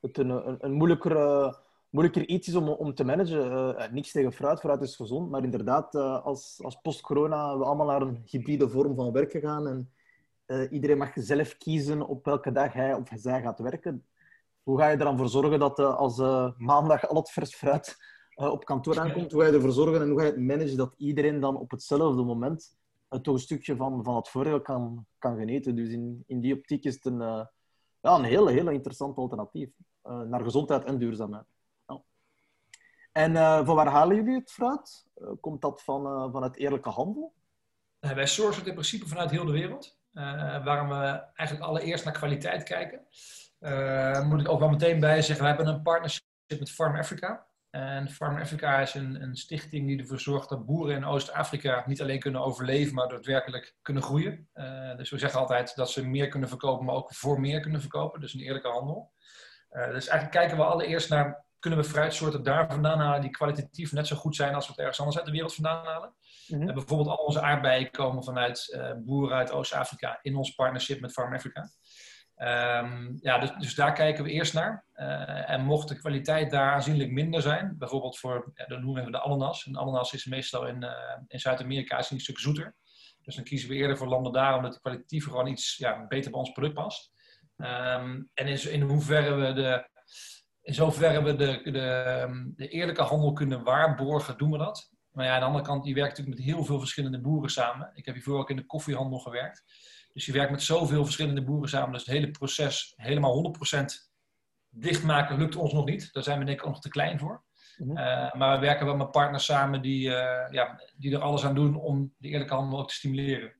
het 0.00 0.18
een, 0.18 0.64
een, 0.64 0.72
moeilijker, 0.72 1.16
uh, 1.16 1.52
moeilijker 1.90 2.28
iets 2.28 2.48
is 2.48 2.54
om, 2.54 2.68
om 2.68 2.94
te 2.94 3.04
managen. 3.04 3.94
Niks 3.94 4.12
tegen 4.12 4.32
fruit, 4.32 4.60
fruit 4.60 4.82
is 4.82 4.96
gezond. 4.96 5.30
Maar 5.30 5.44
inderdaad, 5.44 5.94
als, 5.94 6.60
als 6.62 6.78
post-corona 6.82 7.58
we 7.58 7.64
allemaal 7.64 7.86
naar 7.86 8.02
een 8.02 8.22
hybride 8.24 8.68
vorm 8.68 8.94
van 8.94 9.12
werken 9.12 9.40
gaan 9.40 9.68
en 9.68 9.90
iedereen 10.70 10.98
mag 10.98 11.10
zelf 11.14 11.56
kiezen 11.56 12.06
op 12.06 12.24
welke 12.24 12.52
dag 12.52 12.72
hij 12.72 12.94
of 12.94 13.10
zij 13.14 13.42
gaat 13.42 13.58
werken, 13.58 14.06
hoe 14.62 14.78
ga 14.78 14.88
je 14.88 14.96
er 14.96 15.04
dan 15.04 15.18
voor 15.18 15.28
zorgen 15.28 15.58
dat 15.58 15.78
als 15.78 16.18
maandag 16.56 17.08
al 17.08 17.16
het 17.16 17.30
vers 17.30 17.54
fruit 17.54 17.96
uh, 18.36 18.50
op 18.50 18.64
kantoor 18.64 19.00
aankomt, 19.00 19.32
hoe 19.32 19.40
ga 19.40 19.46
je 19.46 19.52
ervoor 19.52 19.72
zorgen 19.72 20.02
en 20.02 20.08
hoe 20.08 20.18
ga 20.18 20.24
je 20.24 20.30
het 20.30 20.40
managen 20.40 20.76
dat 20.76 20.94
iedereen 20.96 21.40
dan 21.40 21.56
op 21.56 21.70
hetzelfde 21.70 22.22
moment 22.22 22.76
uh, 23.10 23.20
toch 23.20 23.34
een 23.34 23.40
stukje 23.40 23.76
van, 23.76 24.04
van 24.04 24.16
het 24.16 24.28
voordeel 24.28 24.60
kan, 24.60 25.06
kan 25.18 25.36
genieten. 25.36 25.76
Dus 25.76 25.88
in, 25.88 26.24
in 26.26 26.40
die 26.40 26.54
optiek 26.54 26.84
is 26.84 26.94
het 26.94 27.04
een, 27.04 27.20
uh, 27.20 27.44
ja, 28.00 28.14
een 28.14 28.24
hele, 28.24 28.50
hele 28.50 28.72
interessant 28.72 29.16
alternatief 29.16 29.70
naar 30.02 30.42
gezondheid 30.42 30.84
en 30.84 30.98
duurzaamheid. 30.98 31.44
Ja. 31.86 32.02
En 33.12 33.36
van 33.66 33.74
waar 33.74 33.86
halen 33.86 34.16
jullie 34.16 34.34
het 34.34 34.50
fruit? 34.50 35.06
komt 35.40 35.60
dat 35.60 35.82
van, 35.82 36.32
van 36.32 36.42
het 36.42 36.56
eerlijke 36.56 36.88
handel? 36.88 37.32
wij 38.00 38.26
sourcen 38.26 38.58
het 38.58 38.66
in 38.66 38.74
principe 38.74 39.08
vanuit 39.08 39.30
heel 39.30 39.44
de 39.44 39.52
wereld. 39.52 39.98
waarom 40.64 40.88
we 40.88 41.24
eigenlijk 41.34 41.68
allereerst 41.68 42.04
naar 42.04 42.12
kwaliteit 42.12 42.62
kijken. 42.62 43.00
moet 44.28 44.40
ik 44.40 44.48
ook 44.48 44.60
wel 44.60 44.68
meteen 44.68 45.00
bij 45.00 45.22
zeggen, 45.22 45.44
we 45.44 45.50
hebben 45.50 45.74
een 45.74 45.82
partnership 45.82 46.24
met 46.46 46.70
Farm 46.70 46.96
Africa. 46.96 47.46
En 47.72 48.10
Farm 48.10 48.38
Africa 48.38 48.80
is 48.80 48.94
een, 48.94 49.22
een, 49.22 49.36
stichting 49.36 49.86
die 49.86 49.98
ervoor 49.98 50.20
zorgt 50.20 50.48
dat 50.48 50.66
boeren 50.66 50.96
in 50.96 51.04
Oost-Afrika 51.04 51.84
niet 51.86 52.02
alleen 52.02 52.18
kunnen 52.18 52.40
overleven, 52.40 52.94
maar 52.94 53.08
daadwerkelijk 53.08 53.76
kunnen 53.82 54.02
groeien. 54.02 54.48
Uh, 54.54 54.96
dus 54.96 55.10
we 55.10 55.18
zeggen 55.18 55.40
altijd 55.40 55.74
dat 55.74 55.90
ze 55.90 56.06
meer 56.06 56.28
kunnen 56.28 56.48
verkopen, 56.48 56.84
maar 56.84 56.94
ook 56.94 57.14
voor 57.14 57.40
meer 57.40 57.60
kunnen 57.60 57.80
verkopen. 57.80 58.20
Dus 58.20 58.34
een 58.34 58.40
eerlijke 58.40 58.68
handel. 58.68 59.12
Uh, 59.70 59.84
dus 59.84 60.08
eigenlijk 60.08 60.30
kijken 60.30 60.56
we 60.56 60.64
allereerst 60.64 61.08
naar, 61.08 61.44
kunnen 61.58 61.78
we 61.78 61.84
fruitsoorten 61.84 62.42
daar 62.42 62.70
vandaan 62.70 62.98
halen 62.98 63.20
die 63.20 63.30
kwalitatief 63.30 63.92
net 63.92 64.06
zo 64.06 64.16
goed 64.16 64.36
zijn 64.36 64.54
als 64.54 64.64
we 64.66 64.70
het 64.70 64.80
ergens 64.80 64.98
anders 64.98 65.16
uit 65.16 65.26
de 65.26 65.32
wereld 65.32 65.54
vandaan 65.54 65.84
halen. 65.84 66.14
Mm 66.46 66.74
bijvoorbeeld 66.74 67.18
al 67.18 67.24
onze 67.24 67.40
aardbeien 67.40 67.90
komen 67.90 68.24
vanuit 68.24 68.74
uh, 68.76 68.92
boeren 69.04 69.36
uit 69.36 69.52
Oost-Afrika 69.52 70.18
in 70.22 70.36
ons 70.36 70.54
partnership 70.54 71.00
met 71.00 71.12
Farm 71.12 71.34
Africa. 71.34 71.68
Um, 72.42 73.18
ja, 73.20 73.38
dus, 73.38 73.52
dus, 73.58 73.74
daar 73.74 73.92
kijken 73.92 74.24
we 74.24 74.30
eerst 74.30 74.54
naar. 74.54 74.84
Uh, 74.96 75.50
en 75.50 75.64
mocht 75.64 75.88
de 75.88 75.96
kwaliteit 75.96 76.50
daar 76.50 76.72
aanzienlijk 76.72 77.10
minder 77.10 77.42
zijn, 77.42 77.74
bijvoorbeeld 77.78 78.18
voor, 78.18 78.50
ja, 78.54 78.66
dan 78.66 78.80
noemen 78.80 79.04
we 79.04 79.10
de 79.10 79.20
ananas. 79.20 79.66
Een 79.66 79.76
ananas 79.76 80.12
is 80.12 80.24
meestal 80.24 80.66
in, 80.66 80.82
uh, 80.82 80.90
in 81.28 81.40
Zuid-Amerika 81.40 82.04
een 82.10 82.20
stuk 82.20 82.38
zoeter. 82.38 82.74
Dus 83.22 83.34
dan 83.34 83.44
kiezen 83.44 83.68
we 83.68 83.74
eerder 83.74 83.96
voor 83.96 84.06
landen 84.06 84.32
daar, 84.32 84.56
omdat 84.56 84.72
de 84.72 84.80
kwalitatief 84.80 85.24
gewoon 85.24 85.46
iets 85.46 85.76
ja, 85.76 86.06
beter 86.06 86.30
bij 86.30 86.40
ons 86.40 86.52
product 86.52 86.74
past. 86.74 87.12
Um, 87.56 88.30
en 88.34 88.46
in, 88.46 88.70
in 88.72 88.80
hoeverre 88.80 89.34
we 89.34 89.52
de, 89.52 89.88
in 90.62 90.74
zoverre 90.74 91.22
we 91.22 91.36
de, 91.36 91.60
de, 91.62 92.52
de, 92.56 92.68
eerlijke 92.68 93.02
handel 93.02 93.32
kunnen 93.32 93.64
waarborgen, 93.64 94.38
doen 94.38 94.50
we 94.50 94.58
dat. 94.58 94.90
Maar 95.12 95.24
ja, 95.24 95.34
aan 95.34 95.40
de 95.40 95.46
andere 95.46 95.64
kant, 95.64 95.84
die 95.84 95.94
werkt 95.94 96.18
natuurlijk 96.18 96.38
met 96.38 96.54
heel 96.54 96.64
veel 96.64 96.78
verschillende 96.78 97.20
boeren 97.20 97.50
samen. 97.50 97.90
Ik 97.94 98.04
heb 98.04 98.14
hiervoor 98.14 98.38
ook 98.38 98.50
in 98.50 98.56
de 98.56 98.66
koffiehandel 98.66 99.18
gewerkt. 99.18 99.64
Dus 100.12 100.26
je 100.26 100.32
werkt 100.32 100.50
met 100.50 100.62
zoveel 100.62 101.04
verschillende 101.04 101.42
boeren 101.42 101.68
samen. 101.68 101.92
Dus 101.92 102.04
het 102.04 102.14
hele 102.14 102.30
proces 102.30 102.92
helemaal 102.96 103.54
100% 103.72 104.12
dichtmaken 104.70 105.38
lukt 105.38 105.56
ons 105.56 105.72
nog 105.72 105.84
niet. 105.84 106.12
Daar 106.12 106.22
zijn 106.22 106.38
we 106.38 106.44
denk 106.44 106.58
ik 106.58 106.66
ook 106.66 106.72
nog 106.72 106.80
te 106.80 106.88
klein 106.88 107.18
voor. 107.18 107.42
Mhm. 107.76 107.90
Uh, 107.90 108.34
maar 108.34 108.54
we 108.54 108.66
werken 108.66 108.86
wel 108.86 108.96
met 108.96 109.10
partners 109.10 109.44
samen 109.44 109.82
die, 109.82 110.08
uh, 110.08 110.14
ja, 110.50 110.80
die 110.96 111.14
er 111.14 111.20
alles 111.20 111.44
aan 111.44 111.54
doen 111.54 111.76
om 111.76 112.14
de 112.18 112.28
eerlijke 112.28 112.54
handel 112.54 112.78
ook 112.78 112.88
te 112.88 112.94
stimuleren. 112.94 113.52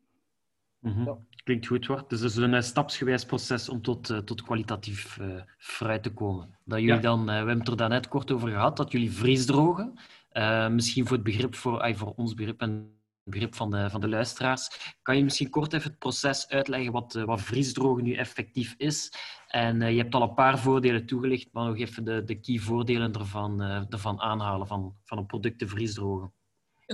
Mm 0.79 1.05
ja. 1.05 1.17
Klinkt 1.45 1.67
goed 1.67 1.87
hoor. 1.87 2.05
Dus 2.09 2.21
het 2.21 2.31
is 2.31 2.37
een 2.37 2.53
uh, 2.53 2.61
stapsgewijs 2.61 3.25
proces 3.25 3.69
om 3.69 3.83
tot, 3.83 4.27
tot 4.27 4.43
kwalitatief 4.43 5.19
fruit 5.59 6.03
te 6.03 6.13
komen. 6.13 6.59
Dat 6.65 6.81
jullie 6.81 7.01
dan, 7.01 7.25
we 7.25 7.33
hebben 7.33 7.59
het 7.59 7.69
er 7.69 7.77
daarnet 7.77 8.09
kort 8.09 8.31
over 8.31 8.49
gehad, 8.49 8.77
dat 8.77 8.93
jullie 8.93 9.13
vriesdrogen. 9.13 9.99
Misschien 10.71 11.07
voor 11.07 11.17
het 11.17 11.25
begrip, 11.25 11.55
voor, 11.55 11.95
voor 11.97 12.13
ons 12.17 12.35
begrip 12.35 12.61
en 12.61 13.01
begrip 13.25 13.55
van 13.55 13.71
de, 13.71 13.91
van 13.91 14.01
de 14.01 14.09
luisteraars. 14.09 14.95
Kan 15.03 15.17
je 15.17 15.25
misschien 15.25 15.51
kort 15.51 15.73
even 15.73 15.91
het 15.91 15.99
proces 15.99 16.49
uitleggen 16.49 16.93
wat, 16.93 17.15
eh, 17.15 17.25
wat 17.25 17.41
vriesdrogen 17.41 18.05
nu 18.05 18.15
effectief 18.15 18.75
is? 18.77 19.13
En 19.47 19.81
uh, 19.81 19.91
je 19.91 19.97
hebt 19.97 20.15
al 20.15 20.23
een 20.23 20.35
paar 20.35 20.59
voordelen 20.59 21.07
toegelicht, 21.07 21.49
maar 21.53 21.67
nog 21.67 21.79
even 21.79 22.05
de, 22.05 22.25
de 22.25 22.41
key 22.41 22.59
voordelen 22.59 23.13
ervan, 23.13 23.61
ervan 23.91 24.21
aanhalen 24.21 24.67
van, 24.67 24.97
van 25.05 25.19
een 25.19 25.27
product 25.27 25.59
te 25.59 25.69
vriesdrogen. 25.69 26.33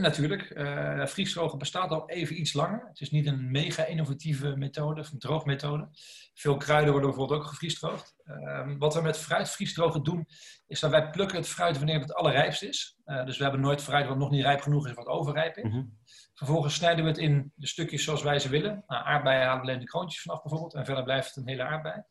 Natuurlijk. 0.00 0.50
Uh, 0.50 1.06
vriesdrogen 1.06 1.58
bestaat 1.58 1.90
al 1.90 2.08
even 2.08 2.40
iets 2.40 2.52
langer. 2.52 2.86
Het 2.88 3.00
is 3.00 3.10
niet 3.10 3.26
een 3.26 3.50
mega 3.50 3.84
innovatieve 3.84 4.56
methode, 4.56 5.00
of 5.00 5.12
een 5.12 5.18
droogmethode. 5.18 5.88
Veel 6.34 6.56
kruiden 6.56 6.90
worden 6.92 7.10
bijvoorbeeld 7.10 7.40
ook 7.40 7.46
gevriesdroogd. 7.46 8.14
Ehm, 8.24 8.78
wat 8.78 8.94
we 8.94 9.00
met 9.00 9.18
fruitvriesdrogen 9.18 10.02
doen, 10.02 10.26
is 10.66 10.80
dat 10.80 10.90
wij 10.90 11.10
plukken 11.10 11.36
het 11.36 11.48
fruit 11.48 11.76
wanneer 11.76 12.00
het 12.00 12.14
allerrijpst 12.14 12.62
is. 12.62 12.96
dus 13.24 13.36
we 13.36 13.42
hebben 13.42 13.60
nooit 13.60 13.82
fruit 13.82 14.06
wat 14.06 14.18
nog 14.18 14.30
niet 14.30 14.42
rijp 14.42 14.60
genoeg 14.60 14.88
is, 14.88 14.94
wat 14.94 15.06
overrijp 15.06 15.56
is. 15.56 15.64
Mhm. 15.64 15.82
Vervolgens 16.34 16.74
snijden 16.74 17.04
we 17.04 17.10
het 17.10 17.18
in 17.18 17.52
de 17.54 17.66
stukjes 17.66 18.04
zoals 18.04 18.22
wij 18.22 18.38
ze 18.38 18.48
willen. 18.48 18.84
Nou, 18.86 19.04
aardbeien 19.04 19.42
halen 19.42 19.60
we 19.60 19.68
alleen 19.68 19.80
de 19.80 19.86
kroontjes 19.86 20.22
vanaf 20.22 20.42
bijvoorbeeld. 20.42 20.74
En 20.74 20.84
verder 20.84 21.04
blijft 21.04 21.26
het 21.26 21.36
een 21.36 21.48
hele 21.48 21.62
aardbei. 21.62 22.02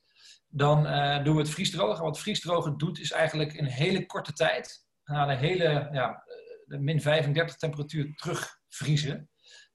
Dan 0.47 0.85
uh, 0.85 1.23
doen 1.23 1.35
we 1.35 1.41
het 1.41 1.49
vriesdrogen. 1.49 2.03
Wat 2.03 2.19
vriesdrogen 2.19 2.77
doet 2.77 2.99
is 2.99 3.11
eigenlijk 3.11 3.53
in 3.53 3.65
hele 3.65 4.05
korte 4.05 4.33
tijd... 4.33 4.85
een 5.03 5.29
hele 5.29 5.89
ja, 5.91 6.23
de 6.67 6.79
min 6.79 7.01
35 7.01 7.55
temperatuur 7.55 8.15
terugvriezen. 8.15 9.29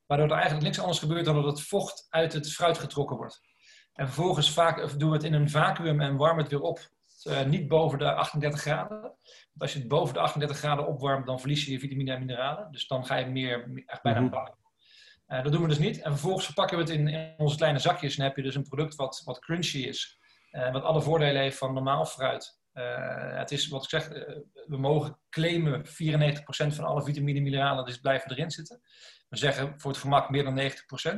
waardoor 0.07 0.27
er 0.27 0.35
eigenlijk 0.35 0.65
niks 0.65 0.79
anders 0.79 0.99
gebeurt 0.99 1.25
dan 1.25 1.35
dat 1.35 1.45
het 1.45 1.63
vocht 1.63 2.07
uit 2.09 2.33
het 2.33 2.53
fruit 2.53 2.79
getrokken 2.79 3.17
wordt. 3.17 3.41
En 3.93 4.07
vervolgens 4.07 4.53
vaak, 4.53 4.99
doen 4.99 5.09
we 5.09 5.17
het 5.17 5.25
in 5.25 5.33
een 5.33 5.51
vacuüm 5.51 6.01
en 6.01 6.17
warmen 6.17 6.43
het 6.43 6.53
weer 6.53 6.61
op. 6.61 6.91
Uh, 7.29 7.43
niet 7.45 7.69
boven 7.69 7.99
de 7.99 8.13
38 8.13 8.61
graden. 8.61 9.01
Want 9.01 9.15
als 9.59 9.73
je 9.73 9.79
het 9.79 9.89
boven 9.89 10.15
de 10.15 10.21
38 10.21 10.59
graden 10.59 10.87
opwarmt, 10.87 11.27
dan 11.27 11.41
verlies 11.41 11.65
je 11.65 11.73
je 11.73 11.79
vitamine 11.79 12.13
en 12.13 12.19
mineralen. 12.19 12.73
Dus 12.73 12.87
dan 12.87 13.07
ga 13.07 13.17
je 13.17 13.27
meer, 13.27 13.83
echt 13.87 14.03
bijna 14.03 14.21
mm 14.21 14.31
bakken. 14.31 14.59
Uh, 15.29 15.43
dat 15.43 15.53
doen 15.53 15.63
we 15.63 15.69
dus 15.69 15.79
niet. 15.79 16.03
En 16.03 16.11
vervolgens 16.11 16.45
verpakken 16.45 16.77
we 16.77 16.83
het 16.83 16.93
in, 16.93 17.09
in, 17.09 17.35
onze 17.37 17.57
kleine 17.57 17.79
zakjes. 17.79 18.11
En 18.11 18.17
dan 18.17 18.27
heb 18.27 18.37
je 18.37 18.43
dus 18.43 18.55
een 18.55 18.69
product 18.69 18.95
wat, 18.95 19.23
wat 19.25 19.39
crunchy 19.39 19.79
is. 19.79 20.19
Uh, 20.51 20.73
wat 20.73 20.83
alle 20.83 21.03
voordelen 21.03 21.43
heeft 21.43 21.59
van 21.59 21.75
normaal 21.75 22.05
fruit. 22.05 22.61
Het 23.37 23.50
is 23.50 23.69
wat 23.69 23.83
ik 23.83 23.88
zeg, 23.88 24.09
we 24.67 24.76
mogen 24.76 25.19
claimen 25.31 25.85
94% 25.87 25.88
van 26.49 26.85
alle 26.85 27.02
vitamine 27.02 27.38
en 27.38 27.45
mineralen 27.45 27.85
dus 27.85 27.99
blijven 27.99 28.31
erin 28.31 28.50
zitten. 28.50 28.81
We 29.29 29.37
zeggen 29.37 29.81
voor 29.81 29.91
het 29.91 30.00
gemak 30.00 30.31
meer 30.31 30.45
dan 30.45 30.61
90%. 30.61 31.17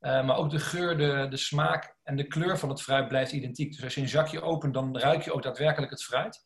Uh, 0.00 0.26
maar 0.26 0.36
ook 0.36 0.50
de 0.50 0.58
geur, 0.58 0.96
de, 0.96 1.26
de 1.30 1.36
smaak 1.36 1.96
en 2.02 2.16
de 2.16 2.26
kleur 2.26 2.58
van 2.58 2.68
het 2.68 2.82
fruit 2.82 3.08
blijft 3.08 3.32
identiek. 3.32 3.72
Dus 3.72 3.84
als 3.84 3.94
je 3.94 4.00
een 4.00 4.08
zakje 4.08 4.42
opent, 4.42 4.74
dan 4.74 4.98
ruik 4.98 5.22
je 5.22 5.32
ook 5.32 5.42
daadwerkelijk 5.42 5.90
het 5.90 6.02
fruit. 6.02 6.40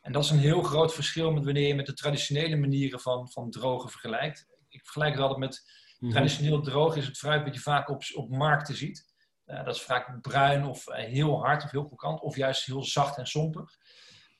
En 0.00 0.12
dat 0.12 0.24
is 0.24 0.30
een 0.30 0.38
heel 0.38 0.62
groot 0.62 0.94
verschil 0.94 1.32
met 1.32 1.44
wanneer 1.44 1.66
je 1.66 1.74
met 1.74 1.86
de 1.86 1.94
traditionele 1.94 2.56
manieren 2.56 3.00
van, 3.00 3.30
van 3.30 3.50
drogen 3.50 3.90
vergelijkt. 3.90 4.46
Ik 4.68 4.82
vergelijk 4.82 5.12
het 5.12 5.20
altijd 5.22 5.40
met 5.40 5.62
mhm. 5.98 6.12
traditioneel 6.12 6.62
droog 6.62 6.96
is 6.96 7.06
het 7.06 7.18
fruit 7.18 7.44
wat 7.44 7.54
je 7.54 7.60
vaak 7.60 7.88
op, 7.88 8.02
op 8.14 8.30
markten 8.30 8.76
ziet. 8.76 9.11
Uh, 9.52 9.64
dat 9.64 9.74
is 9.74 9.82
vaak 9.82 10.20
bruin 10.20 10.66
of 10.66 10.88
uh, 10.88 10.94
heel 10.94 11.44
hard 11.44 11.64
of 11.64 11.70
heel 11.70 11.86
krokant 11.86 12.20
of 12.20 12.36
juist 12.36 12.64
heel 12.66 12.84
zacht 12.84 13.18
en 13.18 13.26
sompig. 13.26 13.76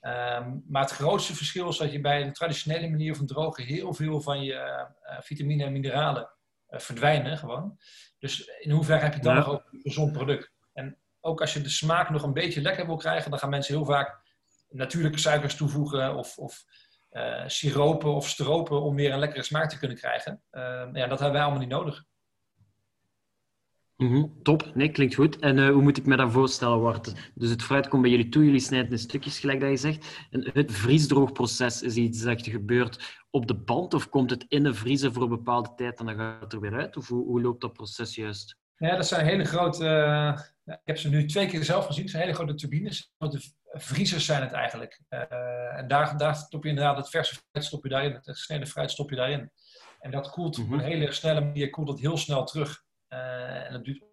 Um, 0.01 0.65
maar 0.69 0.83
het 0.83 0.91
grootste 0.91 1.35
verschil 1.35 1.69
is 1.69 1.77
dat 1.77 1.93
je 1.93 2.01
bij 2.01 2.25
de 2.25 2.33
traditionele 2.33 2.89
manier 2.89 3.17
van 3.17 3.27
drogen 3.27 3.65
heel 3.65 3.95
veel 3.95 4.21
van 4.21 4.43
je 4.43 4.53
uh, 4.55 5.21
vitamine 5.21 5.65
en 5.65 5.73
mineralen 5.73 6.31
verdwijnen 6.69 7.39
gewoon. 7.39 7.79
Dus 8.19 8.47
in 8.47 8.71
hoeverre 8.71 9.03
heb 9.03 9.15
je 9.15 9.21
dan 9.21 9.35
nog 9.35 9.49
ook 9.49 9.69
een 9.71 9.81
gezond 9.81 10.13
product? 10.13 10.53
En 10.73 10.99
ook 11.21 11.41
als 11.41 11.53
je 11.53 11.61
de 11.61 11.69
smaak 11.69 12.11
nog 12.11 12.23
een 12.23 12.33
beetje 12.33 12.61
lekker 12.61 12.87
wil 12.87 12.97
krijgen, 12.97 13.31
dan 13.31 13.39
gaan 13.39 13.51
mensen 13.51 13.75
heel 13.75 13.85
vaak 13.85 14.21
natuurlijke 14.69 15.19
suikers 15.19 15.57
toevoegen 15.57 16.17
of, 16.17 16.39
of 16.39 16.65
uh, 17.11 17.43
siropen 17.47 18.15
of 18.15 18.29
stropen 18.29 18.83
om 18.83 18.97
weer 18.97 19.13
een 19.13 19.19
lekkere 19.19 19.43
smaak 19.43 19.71
te 19.71 19.79
kunnen 19.79 19.97
krijgen. 19.97 20.43
Uh, 20.53 20.89
ja, 20.93 21.07
dat 21.07 21.19
hebben 21.19 21.33
wij 21.33 21.43
allemaal 21.43 21.61
niet 21.61 21.69
nodig. 21.69 22.05
Mm 23.97 24.09
-hmm, 24.09 24.43
top, 24.43 24.75
nee, 24.75 24.89
klinkt 24.89 25.15
goed. 25.15 25.39
En 25.39 25.59
uh, 25.59 25.69
hoe 25.71 25.83
moet 25.83 25.97
ik 25.97 26.07
me 26.07 26.17
dat 26.17 26.33
voorstellen, 26.33 26.81
Wart? 26.81 27.31
Dus 27.35 27.51
het 27.51 27.63
fruit 27.63 27.89
komt 27.89 28.03
bij 28.03 28.11
jullie 28.11 28.29
toe, 28.29 28.45
jullie 28.45 28.61
snijden 28.61 28.91
in 28.91 28.99
stukjes, 28.99 29.39
gelijk 29.39 29.61
dat 29.61 29.71
je 29.71 29.77
zegt. 29.77 30.27
En 30.31 30.51
het 30.53 30.73
vriesdroogproces 30.73 31.83
is 31.83 31.95
iets 31.95 32.23
dat 32.23 32.47
gebeurt 32.47 33.21
op 33.31 33.47
de 33.47 33.55
band, 33.55 33.95
of 33.95 34.09
komt 34.09 34.31
het 34.31 34.45
in 34.49 34.63
de 34.63 34.75
vriezer 34.75 35.13
voor 35.13 35.23
een 35.23 35.29
bepaalde 35.29 35.73
tijd 35.77 35.99
en 35.99 36.07
dan 36.07 36.17
gaat 36.17 36.41
het 36.41 36.53
er 36.53 36.61
weer 36.61 36.75
uit? 36.75 36.97
Of 36.97 37.09
hoe, 37.09 37.25
hoe 37.25 37.41
loopt 37.41 37.61
dat 37.61 37.73
proces 37.73 38.15
juist? 38.15 38.57
Ja, 38.77 38.97
dat 38.97 39.07
zijn 39.07 39.27
hele 39.27 39.45
grote... 39.45 39.85
Uh, 39.85 40.41
ik 40.65 40.81
heb 40.85 40.99
ze 40.99 41.09
nu 41.09 41.27
twee 41.27 41.47
keer 41.47 41.65
zelf 41.65 41.87
gezien. 41.87 42.03
Het 42.03 42.11
zijn 42.11 42.23
hele 42.23 42.35
grote 42.35 42.55
turbines. 42.55 43.13
De 43.19 43.53
vriezers 43.73 44.25
zijn 44.25 44.43
het 44.43 44.53
eigenlijk. 44.53 45.01
Uh, 45.11 45.79
en 45.79 45.89
daar, 45.89 46.17
daar 46.19 46.37
stop 46.37 46.63
je 46.63 46.69
inderdaad 46.69 46.97
het 46.97 47.09
verse 47.09 47.35
fruit 47.35 47.67
stop 47.67 47.83
je 47.83 47.89
daarin. 47.89 48.13
Het 48.13 48.25
gesneden 48.25 48.67
fruit 48.67 48.91
stop 48.91 49.11
je 49.11 49.17
daarin. 49.17 49.51
En 50.01 50.11
dat 50.11 50.31
koelt 50.31 50.59
mm 50.59 50.65
-hmm. 50.65 50.73
op 50.73 50.79
een 50.79 50.87
hele 50.87 51.13
snelle 51.13 51.41
manier 51.41 51.71
koelt 51.71 51.89
het 51.89 52.01
heel 52.01 52.17
snel 52.17 52.45
terug. 52.45 52.85
Uh, 53.13 53.67
en 53.67 53.73
dat 53.73 53.85
duurt 53.85 54.05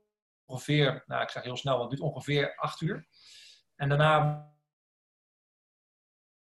ongeveer, 0.46 1.04
nou 1.08 1.22
ik 1.22 1.30
zeg 1.30 1.44
heel 1.44 1.58
snel, 1.58 1.80
het 1.80 1.90
duurt 1.90 2.02
ongeveer 2.02 2.56
acht 2.56 2.82
uur. 2.82 3.08
En 3.76 3.90
daarna 3.90 4.48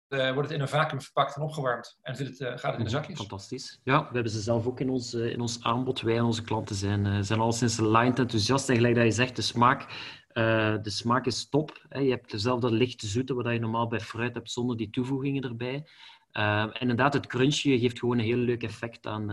uh, 0.07 0.33
wordt 0.33 0.47
het 0.47 0.57
in 0.57 0.61
een 0.61 0.69
vacuüm 0.69 1.01
verpakt 1.01 1.35
en 1.35 1.41
opgewarmd. 1.41 1.99
En 2.01 2.15
het, 2.15 2.39
uh, 2.39 2.47
gaat 2.47 2.61
het 2.61 2.77
in 2.77 2.83
de 2.83 2.89
zakjes. 2.89 3.17
Fantastisch. 3.17 3.79
Ja, 3.83 3.99
we 3.99 4.13
hebben 4.13 4.31
ze 4.31 4.41
zelf 4.41 4.67
ook 4.67 4.79
in 4.79 4.89
ons, 4.89 5.13
uh, 5.13 5.31
in 5.31 5.41
ons 5.41 5.63
aanbod. 5.63 6.01
Wij 6.01 6.17
en 6.17 6.23
onze 6.23 6.43
klanten 6.43 6.75
zijn, 6.75 7.25
zijn 7.25 7.39
al 7.39 7.51
sinds 7.51 7.79
line 7.79 8.15
enthousiast. 8.15 8.69
En 8.69 8.75
gelijk 8.75 8.95
dat 8.95 9.03
je 9.03 9.11
zegt, 9.11 9.35
de 9.35 9.41
smaak, 9.41 9.85
de 10.33 10.89
smaak 10.89 11.25
is 11.25 11.49
top. 11.49 11.85
Hè. 11.89 11.99
Je 11.99 12.09
hebt 12.09 12.31
dezelfde 12.31 12.71
lichte 12.71 13.07
zoete, 13.07 13.33
wat 13.33 13.51
je 13.51 13.59
normaal 13.59 13.87
bij 13.87 13.99
fruit 13.99 14.33
hebt, 14.33 14.51
zonder 14.51 14.77
die 14.77 14.89
toevoegingen 14.89 15.43
erbij. 15.43 15.85
en 16.31 16.79
inderdaad, 16.79 17.13
het 17.13 17.27
crunchje 17.27 17.79
geeft 17.79 17.99
gewoon 17.99 18.17
een 18.17 18.25
heel 18.25 18.37
leuk 18.37 18.63
effect 18.63 19.07
aan, 19.07 19.31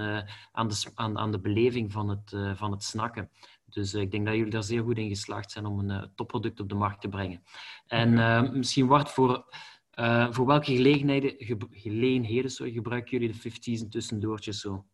aan, 0.52 0.69
de, 0.69 0.90
aan, 0.95 1.19
aan 1.19 1.33
de 1.33 1.40
beleving 1.40 1.93
van 1.93 2.09
het, 2.09 2.57
van 2.57 2.71
het 2.71 2.83
snakken. 2.83 3.31
Dus 3.64 3.95
ik 3.95 4.11
denk 4.11 4.26
dat 4.26 4.35
jullie 4.35 4.50
daar 4.50 4.62
zeer 4.62 4.83
goed 4.83 4.99
in 4.99 5.09
geslaagd 5.09 5.50
zijn 5.50 5.67
om 5.67 5.90
een 5.90 6.11
topproduct 6.14 6.61
op 6.61 6.69
de 6.69 6.75
markt 6.75 7.00
te 7.00 7.09
brengen. 7.09 7.43
En 7.87 8.59
misschien 8.59 8.87
Wart, 8.87 9.11
voor 9.11 9.45
voor 10.31 10.47
welke 10.47 10.75
gelegenheden, 10.75 11.35
gelegenheden 11.71 12.50
sorry, 12.50 12.73
gebruiken 12.73 13.19
jullie 13.19 13.35
de 13.35 13.50
50's 13.50 13.81
en 13.81 13.90
tussendoortjes 13.90 14.61
zo? 14.61 14.85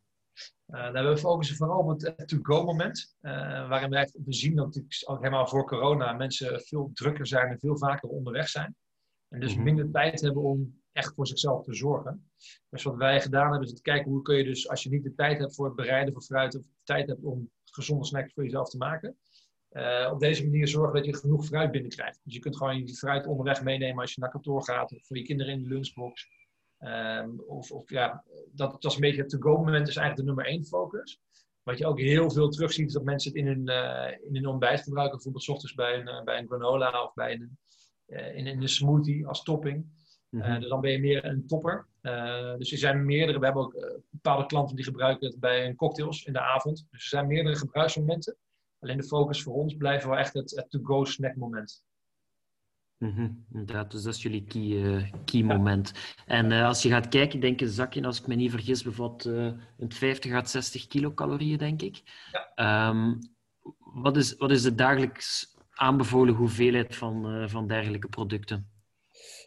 Uh, 0.66 0.90
we 0.90 1.18
focussen 1.18 1.56
vooral 1.56 1.78
op 1.78 2.00
het 2.00 2.28
to-go-moment, 2.28 3.16
uh, 3.20 3.32
waarin 3.68 3.90
wij 3.90 4.10
we 4.24 4.32
zien 4.32 4.56
dat 4.56 4.82
helemaal 5.04 5.46
voor 5.46 5.66
corona 5.66 6.12
mensen 6.12 6.60
veel 6.60 6.90
drukker 6.94 7.26
zijn 7.26 7.48
en 7.48 7.58
veel 7.58 7.78
vaker 7.78 8.08
onderweg 8.08 8.48
zijn. 8.48 8.76
En 9.28 9.40
dus 9.40 9.54
mhm. 9.54 9.62
minder 9.62 9.90
tijd 9.90 10.20
hebben 10.20 10.42
om 10.42 10.82
echt 10.92 11.14
voor 11.14 11.26
zichzelf 11.26 11.64
te 11.64 11.74
zorgen. 11.74 12.30
Dus 12.68 12.82
wat 12.82 12.96
wij 12.96 13.20
gedaan 13.20 13.50
hebben, 13.50 13.62
is 13.62 13.70
het 13.70 13.80
kijken 13.80 14.10
hoe 14.10 14.22
kun 14.22 14.36
je 14.36 14.44
dus, 14.44 14.68
als 14.68 14.82
je 14.82 14.90
niet 14.90 15.02
de 15.02 15.14
tijd 15.14 15.38
hebt 15.38 15.54
voor 15.54 15.66
het 15.66 15.74
bereiden 15.74 16.12
van 16.12 16.22
fruit, 16.22 16.56
of 16.56 16.62
de 16.62 16.68
tijd 16.82 17.08
hebt 17.08 17.24
om 17.24 17.50
gezonde 17.64 18.04
snacks 18.04 18.32
voor 18.32 18.44
jezelf 18.44 18.70
te 18.70 18.76
maken, 18.76 19.16
uh, 19.70 20.10
op 20.12 20.20
deze 20.20 20.44
manier 20.44 20.68
zorgen 20.68 20.94
dat 20.94 21.04
je 21.04 21.16
genoeg 21.16 21.46
fruit 21.46 21.70
binnenkrijgt. 21.70 22.20
Dus 22.22 22.34
je 22.34 22.40
kunt 22.40 22.56
gewoon 22.56 22.86
je 22.86 22.94
fruit 22.94 23.26
onderweg 23.26 23.62
meenemen 23.62 24.00
als 24.00 24.14
je 24.14 24.20
naar 24.20 24.30
kantoor 24.30 24.64
gaat 24.64 24.92
of 24.92 25.06
voor 25.06 25.16
je 25.16 25.22
kinderen 25.22 25.52
in 25.52 25.62
de 25.62 25.68
lunchbox. 25.68 26.28
Um, 26.84 27.40
of, 27.46 27.70
of, 27.70 27.90
ja, 27.90 28.24
dat, 28.52 28.72
dat 28.72 28.90
is 28.90 28.94
een 28.94 29.00
beetje 29.00 29.20
het 29.20 29.30
to-go-moment, 29.30 29.88
is 29.88 29.96
eigenlijk 29.96 30.16
de 30.16 30.34
nummer 30.34 30.46
één 30.46 30.64
focus. 30.64 31.20
Wat 31.62 31.78
je 31.78 31.86
ook 31.86 32.00
heel 32.00 32.30
veel 32.30 32.48
terugziet, 32.48 32.86
is 32.86 32.92
dat 32.92 33.04
mensen 33.04 33.30
het 33.30 33.40
in 33.40 33.46
hun, 33.46 33.70
uh, 33.70 34.26
in 34.26 34.34
hun 34.34 34.46
ontbijt 34.46 34.82
gebruiken. 34.82 35.14
Bijvoorbeeld 35.14 35.48
ochtends 35.48 35.74
bij 35.74 35.94
een, 35.94 36.08
uh, 36.08 36.22
bij 36.22 36.38
een 36.38 36.46
granola 36.46 37.02
of 37.02 37.14
bij 37.14 37.32
een, 37.32 37.58
in, 38.36 38.46
in 38.46 38.62
een 38.62 38.68
smoothie 38.68 39.26
als 39.26 39.42
topping. 39.42 39.76
Mm 40.28 40.60
dus 40.60 40.68
dan 40.68 40.80
ben 40.80 40.90
je 40.90 41.00
meer 41.00 41.24
een 41.24 41.46
topper. 41.46 41.86
dus 42.58 42.72
er 42.72 42.78
zijn 42.78 43.04
meerdere, 43.04 43.38
we 43.38 43.44
hebben 43.44 43.62
ook 43.62 44.02
bepaalde 44.10 44.46
klanten 44.46 44.76
die 44.76 44.84
gebruiken 44.84 45.26
het 45.26 45.40
bij 45.40 45.64
hun 45.64 45.76
cocktails 45.76 46.24
in 46.24 46.32
de 46.32 46.40
avond. 46.40 46.86
Dus 46.90 47.02
er 47.02 47.08
zijn 47.08 47.26
meerdere 47.26 47.56
gebruiksmomenten. 47.56 48.36
Alleen 48.78 48.96
de 48.96 49.04
focus 49.04 49.42
voor 49.42 49.54
ons 49.54 49.76
blijft 49.76 50.04
wel 50.04 50.16
echt 50.16 50.34
het, 50.34 50.50
het 50.50 50.70
to-go 50.70 51.04
snack 51.04 51.36
Mm 52.98 53.44
inderdaad, 53.52 53.90
dus 53.90 54.02
dat 54.02 54.14
is 54.14 54.22
jullie 54.22 54.44
key, 54.44 54.62
uh, 54.62 55.10
key 55.24 55.42
moment. 55.42 55.92
En 56.26 56.50
uh, 56.50 56.66
als 56.66 56.82
je 56.82 56.88
gaat 56.88 57.08
kijken, 57.08 57.40
denk 57.40 57.60
ik 57.60 57.66
een 57.66 57.72
zakje, 57.72 58.04
als 58.04 58.20
ik 58.20 58.26
me 58.26 58.34
niet 58.34 58.50
vergis, 58.50 58.82
bevat 58.82 59.24
uh, 59.24 59.52
een 59.78 59.92
50 59.92 60.32
à 60.32 60.44
60 60.44 60.86
kilocalorieën, 60.86 61.58
denk 61.58 61.82
ik. 61.82 62.02
Ja. 62.54 62.88
Um, 62.88 63.18
wat, 63.78 64.16
is, 64.16 64.36
wat 64.36 64.50
is 64.50 64.62
de 64.62 64.74
dagelijks 64.74 65.56
aanbevolen 65.70 66.34
hoeveelheid 66.34 66.96
van, 66.96 67.48
van 67.48 67.66
dergelijke 67.66 68.08
producten? 68.08 68.68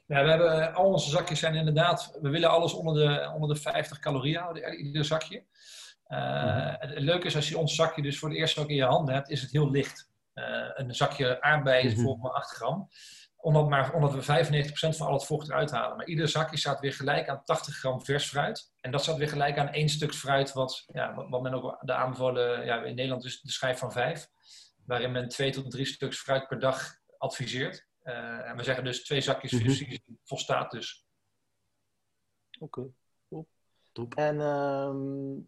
Ja, 0.08 0.24
we 0.24 0.30
hebben, 0.30 0.74
al 0.74 0.92
onze 0.92 1.10
zakjes 1.10 1.40
zijn 1.40 1.56
inderdaad, 1.56 2.18
we 2.22 2.30
willen 2.30 2.50
alles 2.50 2.74
onder 2.74 2.94
de, 2.94 3.32
onder 3.34 3.56
de 3.56 3.62
50 3.62 4.00
calorieën 4.00 4.40
houden, 4.40 4.74
ieder 4.74 5.06
zakje. 5.06 5.44
Uh, 6.08 6.74
het 6.78 7.00
leuke 7.00 7.26
is 7.26 7.36
als 7.36 7.50
je 7.50 7.58
ons 7.58 7.76
zakje 7.76 8.02
dus 8.02 8.20
voor 8.20 8.30
de 8.30 8.36
eerste 8.36 8.62
ook 8.62 8.70
in 8.70 8.76
je 8.76 8.84
handen 8.84 9.14
hebt, 9.14 9.30
is 9.30 9.42
het 9.42 9.52
heel 9.52 9.72
licht. 9.72 10.10
Een 10.74 10.96
zakje 10.96 11.42
aardbeien 11.42 11.84
is 11.84 11.94
mhm. 11.94 11.96
bijvoorbeeld 11.96 12.34
maar 12.34 12.42
8 12.42 12.50
gram. 12.50 12.90
Omdat, 13.48 13.70
maar, 13.70 13.94
omdat 13.94 14.14
we 14.14 14.46
95% 14.94 14.98
van 14.98 15.08
al 15.08 15.14
het 15.14 15.26
vocht 15.26 15.50
eruit 15.50 15.72
halen. 15.72 15.98
Maar 15.98 16.08
ieder 16.08 16.28
zakje 16.28 16.58
staat 16.58 16.80
weer 16.80 16.94
gelijk 16.94 17.28
aan 17.28 17.44
80 17.44 17.78
gram 17.78 18.02
vers 18.06 18.30
fruit. 18.30 18.74
En 18.82 18.92
dat 18.92 19.04
staat 19.04 19.18
weer 19.18 19.30
gelijk 19.30 19.58
aan 19.58 19.70
één 19.70 19.90
stuk 19.90 20.14
fruit, 20.14 20.54
wat, 20.54 20.84
ja, 20.94 21.30
wat 21.30 21.42
men 21.42 21.54
ook 21.54 21.78
de 21.82 21.94
aanbevolen, 21.94 22.66
ja, 22.66 22.84
in 22.84 22.96
Nederland 22.96 23.26
is 23.26 23.42
de 23.42 23.52
schijf 23.52 23.80
van 23.80 23.92
5. 23.92 24.30
Waarin 24.86 25.12
men 25.12 25.30
2 25.30 25.52
tot 25.52 25.72
3 25.72 25.86
stuks 25.86 26.20
fruit 26.20 26.48
per 26.48 26.60
dag 26.60 26.96
adviseert. 27.18 27.88
Uh, 28.04 28.50
en 28.50 28.58
we 28.58 28.64
zeggen 28.64 28.84
dus 28.84 29.04
twee 29.04 29.22
zakjes 29.22 29.52
mm 29.52 29.60
-hmm. 29.60 30.18
volstaat 30.24 30.72
dus. 30.72 31.06
Oké, 32.60 32.90
okay. 33.30 33.46
top. 33.92 34.16
En 34.16 34.40
um 34.40 35.48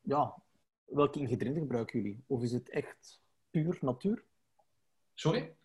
ja, 0.00 0.42
welke 0.84 1.18
ingrediënten 1.18 1.62
gebruiken 1.62 2.02
jullie? 2.02 2.24
Of 2.26 2.42
is 2.42 2.52
het 2.52 2.70
echt 2.70 3.20
puur 3.50 3.78
natuur? 3.80 4.24
Sorry? 5.14 5.58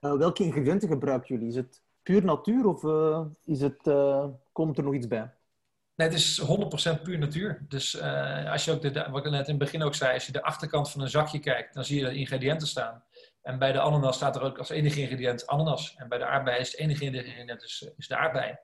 Uh, 0.00 0.16
welke 0.16 0.42
ingrediënten 0.42 0.88
gebruiken 0.88 1.34
jullie? 1.34 1.50
Is 1.50 1.56
het 1.56 1.82
puur 2.02 2.24
natuur 2.24 2.66
of 2.66 2.82
uh, 2.82 3.20
is 3.44 3.60
het, 3.60 3.86
uh, 3.86 4.26
komt 4.52 4.78
er 4.78 4.84
nog 4.84 4.94
iets 4.94 5.06
bij? 5.06 5.34
Nee, 5.94 6.08
het 6.08 6.16
is 6.16 6.42
100% 6.98 7.02
puur 7.02 7.18
natuur. 7.18 7.64
Dus 7.68 8.00
als 8.50 8.64
je 8.64 8.72
ook 8.72 8.82
de, 8.82 9.06
wat 9.10 9.26
ik 9.26 9.32
net 9.32 9.48
in 9.48 9.54
het 9.54 9.58
begin 9.58 9.82
ook 9.82 9.94
zei, 9.94 10.14
als 10.14 10.26
je 10.26 10.32
de 10.32 10.42
achterkant 10.42 10.90
van 10.90 11.00
een 11.00 11.08
zakje 11.08 11.38
kijkt, 11.38 11.74
dan 11.74 11.84
zie 11.84 11.98
je 11.98 12.04
de 12.04 12.14
ingrediënten 12.14 12.68
staan. 12.68 13.04
En 13.42 13.58
bij 13.58 13.72
de 13.72 13.80
ananas 13.80 14.16
staat 14.16 14.36
er 14.36 14.42
ook 14.42 14.58
als 14.58 14.70
enige 14.70 15.00
ingrediënt 15.00 15.46
ananas. 15.46 15.94
En 15.96 16.08
bij 16.08 16.18
de 16.18 16.26
aardbei 16.26 16.60
is 16.60 16.70
het 16.70 16.80
enige 16.80 17.04
ingrediënt 17.04 17.62
is, 17.62 17.90
is 17.96 18.08
de 18.08 18.16
aardbei. 18.16 18.56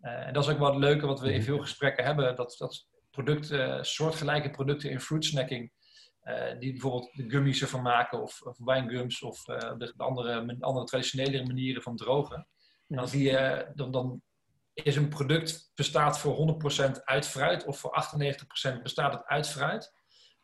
en 0.00 0.32
dat 0.32 0.44
is 0.44 0.50
ook 0.50 0.58
wel 0.58 0.68
het 0.68 0.78
leuke 0.78 1.06
wat 1.06 1.20
we 1.20 1.32
in 1.32 1.36
mhm. 1.36 1.44
veel 1.44 1.58
gesprekken 1.58 2.04
hebben. 2.04 2.36
Dat, 2.36 2.54
dat 2.58 2.86
producten, 3.10 3.86
soortgelijke 3.86 4.50
producten 4.50 4.90
in 4.90 5.00
fruit 5.00 5.24
snacking. 5.24 5.72
Uh, 6.24 6.58
die 6.58 6.70
bijvoorbeeld 6.70 7.10
de 7.12 7.30
gummies 7.30 7.62
ervan 7.62 7.82
maken 7.82 8.22
of, 8.22 8.42
of 8.42 8.58
wijngums 8.58 9.22
of 9.22 9.48
uh, 9.48 9.56
de 9.56 9.94
andere, 9.96 10.56
andere 10.60 10.86
traditionele 10.86 11.46
manieren 11.46 11.82
van 11.82 11.96
drogen. 11.96 12.46
En 12.88 12.96
dan 12.96 13.08
zie 13.08 13.22
je, 13.22 13.70
dan, 13.74 13.90
dan 13.90 14.22
is 14.74 14.96
een 14.96 15.08
product 15.08 15.70
bestaat 15.74 16.18
voor 16.18 16.58
100% 16.96 17.04
uit 17.04 17.26
fruit 17.26 17.64
of 17.64 17.78
voor 17.78 18.04
98% 18.78 18.82
bestaat 18.82 19.12
het 19.12 19.24
uit 19.24 19.48
fruit. 19.48 19.92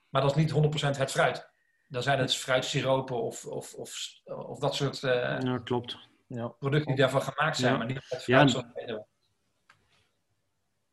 Maar 0.09 0.23
dat 0.23 0.37
is 0.37 0.53
niet 0.53 0.53
100% 0.95 0.99
het 0.99 1.11
fruit. 1.11 1.51
Dan 1.89 2.03
zijn 2.03 2.19
het 2.19 2.35
fruitsiropen 2.35 3.23
of, 3.23 3.45
of, 3.45 3.75
of, 3.75 4.21
of 4.25 4.59
dat 4.59 4.75
soort 4.75 5.03
uh, 5.03 5.13
ja, 5.41 5.59
klopt. 5.65 5.99
Ja. 6.27 6.49
producten 6.49 6.89
die 6.89 6.97
daarvan 7.01 7.23
gemaakt 7.23 7.57
zijn, 7.57 7.73
Ja. 7.73 7.79
maar 7.79 7.87
niet 7.87 7.97
het 8.09 8.25
Ja, 8.25 8.49
fruit 8.49 8.51
zoals. 8.51 8.67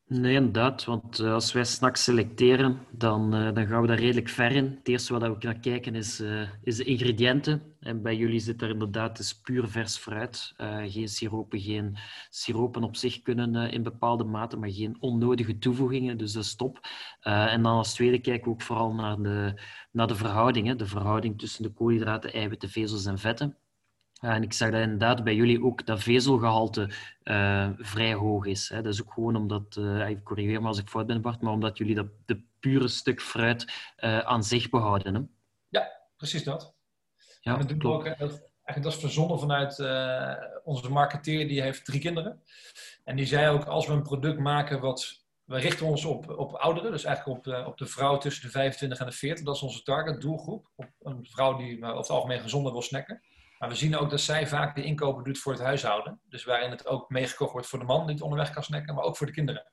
Nee, 0.08 0.34
inderdaad. 0.34 0.84
Want 0.84 1.18
eh, 1.18 1.32
als 1.32 1.52
wij 1.52 1.64
snacks 1.64 2.04
selecteren, 2.04 2.86
dan, 2.90 3.34
eh, 3.34 3.54
dan 3.54 3.66
gaan 3.66 3.80
we 3.80 3.86
daar 3.86 3.98
redelijk 3.98 4.28
ver 4.28 4.52
in. 4.52 4.64
Het 4.64 4.88
eerste 4.88 5.18
waar 5.18 5.30
we 5.30 5.36
naar 5.40 5.58
kijken 5.58 5.94
is, 5.94 6.20
eh, 6.20 6.48
is 6.62 6.76
de 6.76 6.84
ingrediënten. 6.84 7.74
En 7.80 8.02
bij 8.02 8.16
jullie 8.16 8.40
zit 8.40 8.62
er 8.62 8.70
inderdaad 8.70 9.16
dus 9.16 9.40
puur 9.40 9.68
vers 9.68 9.96
fruit. 9.96 10.54
Geen 10.86 11.08
siropen, 11.08 11.60
geen 11.60 11.96
siropen 12.30 12.82
op 12.82 12.96
zich 12.96 13.22
kunnen 13.22 13.70
in 13.70 13.82
bepaalde 13.82 14.24
mate, 14.24 14.56
maar 14.56 14.70
geen 14.70 14.96
onnodige 15.00 15.58
toevoegingen. 15.58 16.18
Dus 16.18 16.32
dat 16.32 16.44
is 16.44 16.56
en 17.20 17.62
dan 17.62 17.76
als 17.76 17.94
tweede 17.94 18.20
kijken 18.20 18.44
we 18.44 18.50
ook 18.50 18.62
vooral 18.62 18.94
naar 18.94 19.22
de, 19.22 19.60
naar 19.92 20.06
de 20.06 20.14
verhouding. 20.14 20.66
hè. 20.66 20.76
De 20.76 20.86
verhouding 20.86 21.38
tussen 21.38 21.62
de 21.62 21.72
koolhydraten, 21.72 22.32
eiwitten, 22.32 22.68
vezels 22.68 23.06
en 23.06 23.18
vetten. 23.18 23.56
Ja, 24.26 24.34
en 24.34 24.42
ik 24.42 24.52
zag 24.52 24.70
dat 24.70 24.80
inderdaad 24.80 25.24
bij 25.24 25.34
jullie 25.34 25.64
ook 25.64 25.86
dat 25.86 26.02
vezelgehalte 26.02 26.90
eh, 27.22 27.70
vrij 27.78 28.14
hoog 28.14 28.46
is. 28.46 28.68
Hè. 28.68 28.82
Dat 28.82 28.92
is 28.92 29.02
ook 29.02 29.12
gewoon 29.12 29.36
omdat, 29.36 29.76
eh 29.76 30.08
ik 30.08 30.24
corrigeer 30.24 30.62
me 30.62 30.68
als 30.68 30.78
ik 30.78 30.88
fout 30.88 31.06
ben 31.06 31.20
Bart, 31.20 31.40
maar 31.40 31.52
omdat 31.52 31.78
jullie 31.78 31.94
dat 31.94 32.06
de 32.24 32.42
pure 32.60 32.88
stuk 32.88 33.20
fruit 33.22 33.72
eh, 33.96 34.18
aan 34.18 34.44
zich 34.44 34.70
behouden. 34.70 35.14
Hè. 35.14 35.20
Precies 36.16 36.44
dat. 36.44 36.74
Ja, 37.40 37.52
en 37.52 37.58
dat 37.58 37.68
doen 37.68 37.78
we 37.78 37.84
top. 37.84 37.92
ook, 37.92 38.04
dat, 38.04 38.18
eigenlijk 38.18 38.82
dat 38.82 38.92
is 38.92 38.98
verzonnen 38.98 39.38
vanuit 39.38 39.80
onze 40.64 40.90
marketeer, 40.90 41.48
die 41.48 41.62
heeft 41.62 41.84
drie 41.84 42.00
kinderen. 42.00 42.42
En 43.04 43.16
die 43.16 43.26
zei 43.26 43.48
ook, 43.48 43.64
als 43.64 43.86
we 43.86 43.92
een 43.92 44.02
product 44.02 44.38
maken 44.38 44.80
wat... 44.80 45.24
We 45.44 45.58
richten 45.58 45.86
ons 45.86 46.04
op, 46.04 46.30
op 46.38 46.52
ouderen, 46.52 46.90
dus 46.90 47.04
eigenlijk 47.04 47.38
op 47.38 47.44
de, 47.44 47.64
op 47.66 47.78
de 47.78 47.86
vrouw 47.86 48.18
tussen 48.18 48.42
de 48.42 48.50
25 48.50 48.98
en 48.98 49.06
de 49.06 49.12
40. 49.12 49.44
Dat 49.44 49.54
is 49.54 49.62
onze 49.62 49.82
target 49.82 50.20
doelgroep. 50.20 50.70
Op 50.76 50.88
een 51.02 51.26
vrouw 51.30 51.56
die 51.56 51.84
over 51.84 51.96
het 51.96 52.10
algemeen 52.10 52.40
gezonder 52.40 52.72
wil 52.72 52.82
snacken. 52.82 53.22
Maar 53.58 53.68
we 53.68 53.74
zien 53.74 53.96
ook 53.96 54.10
dat 54.10 54.20
zij 54.20 54.46
vaak 54.46 54.74
de 54.74 54.84
inkopen 54.84 55.24
doet 55.24 55.38
voor 55.38 55.52
het 55.52 55.62
huishouden. 55.62 56.20
Dus 56.28 56.44
waarin 56.44 56.70
het 56.70 56.86
ook 56.86 57.10
meegekocht 57.10 57.52
wordt 57.52 57.66
voor 57.66 57.78
de 57.78 57.84
man 57.84 58.06
die 58.06 58.14
het 58.14 58.22
onderweg 58.22 58.50
kan 58.50 58.62
snacken, 58.62 58.94
maar 58.94 59.04
ook 59.04 59.16
voor 59.16 59.26
de 59.26 59.32
kinderen. 59.32 59.72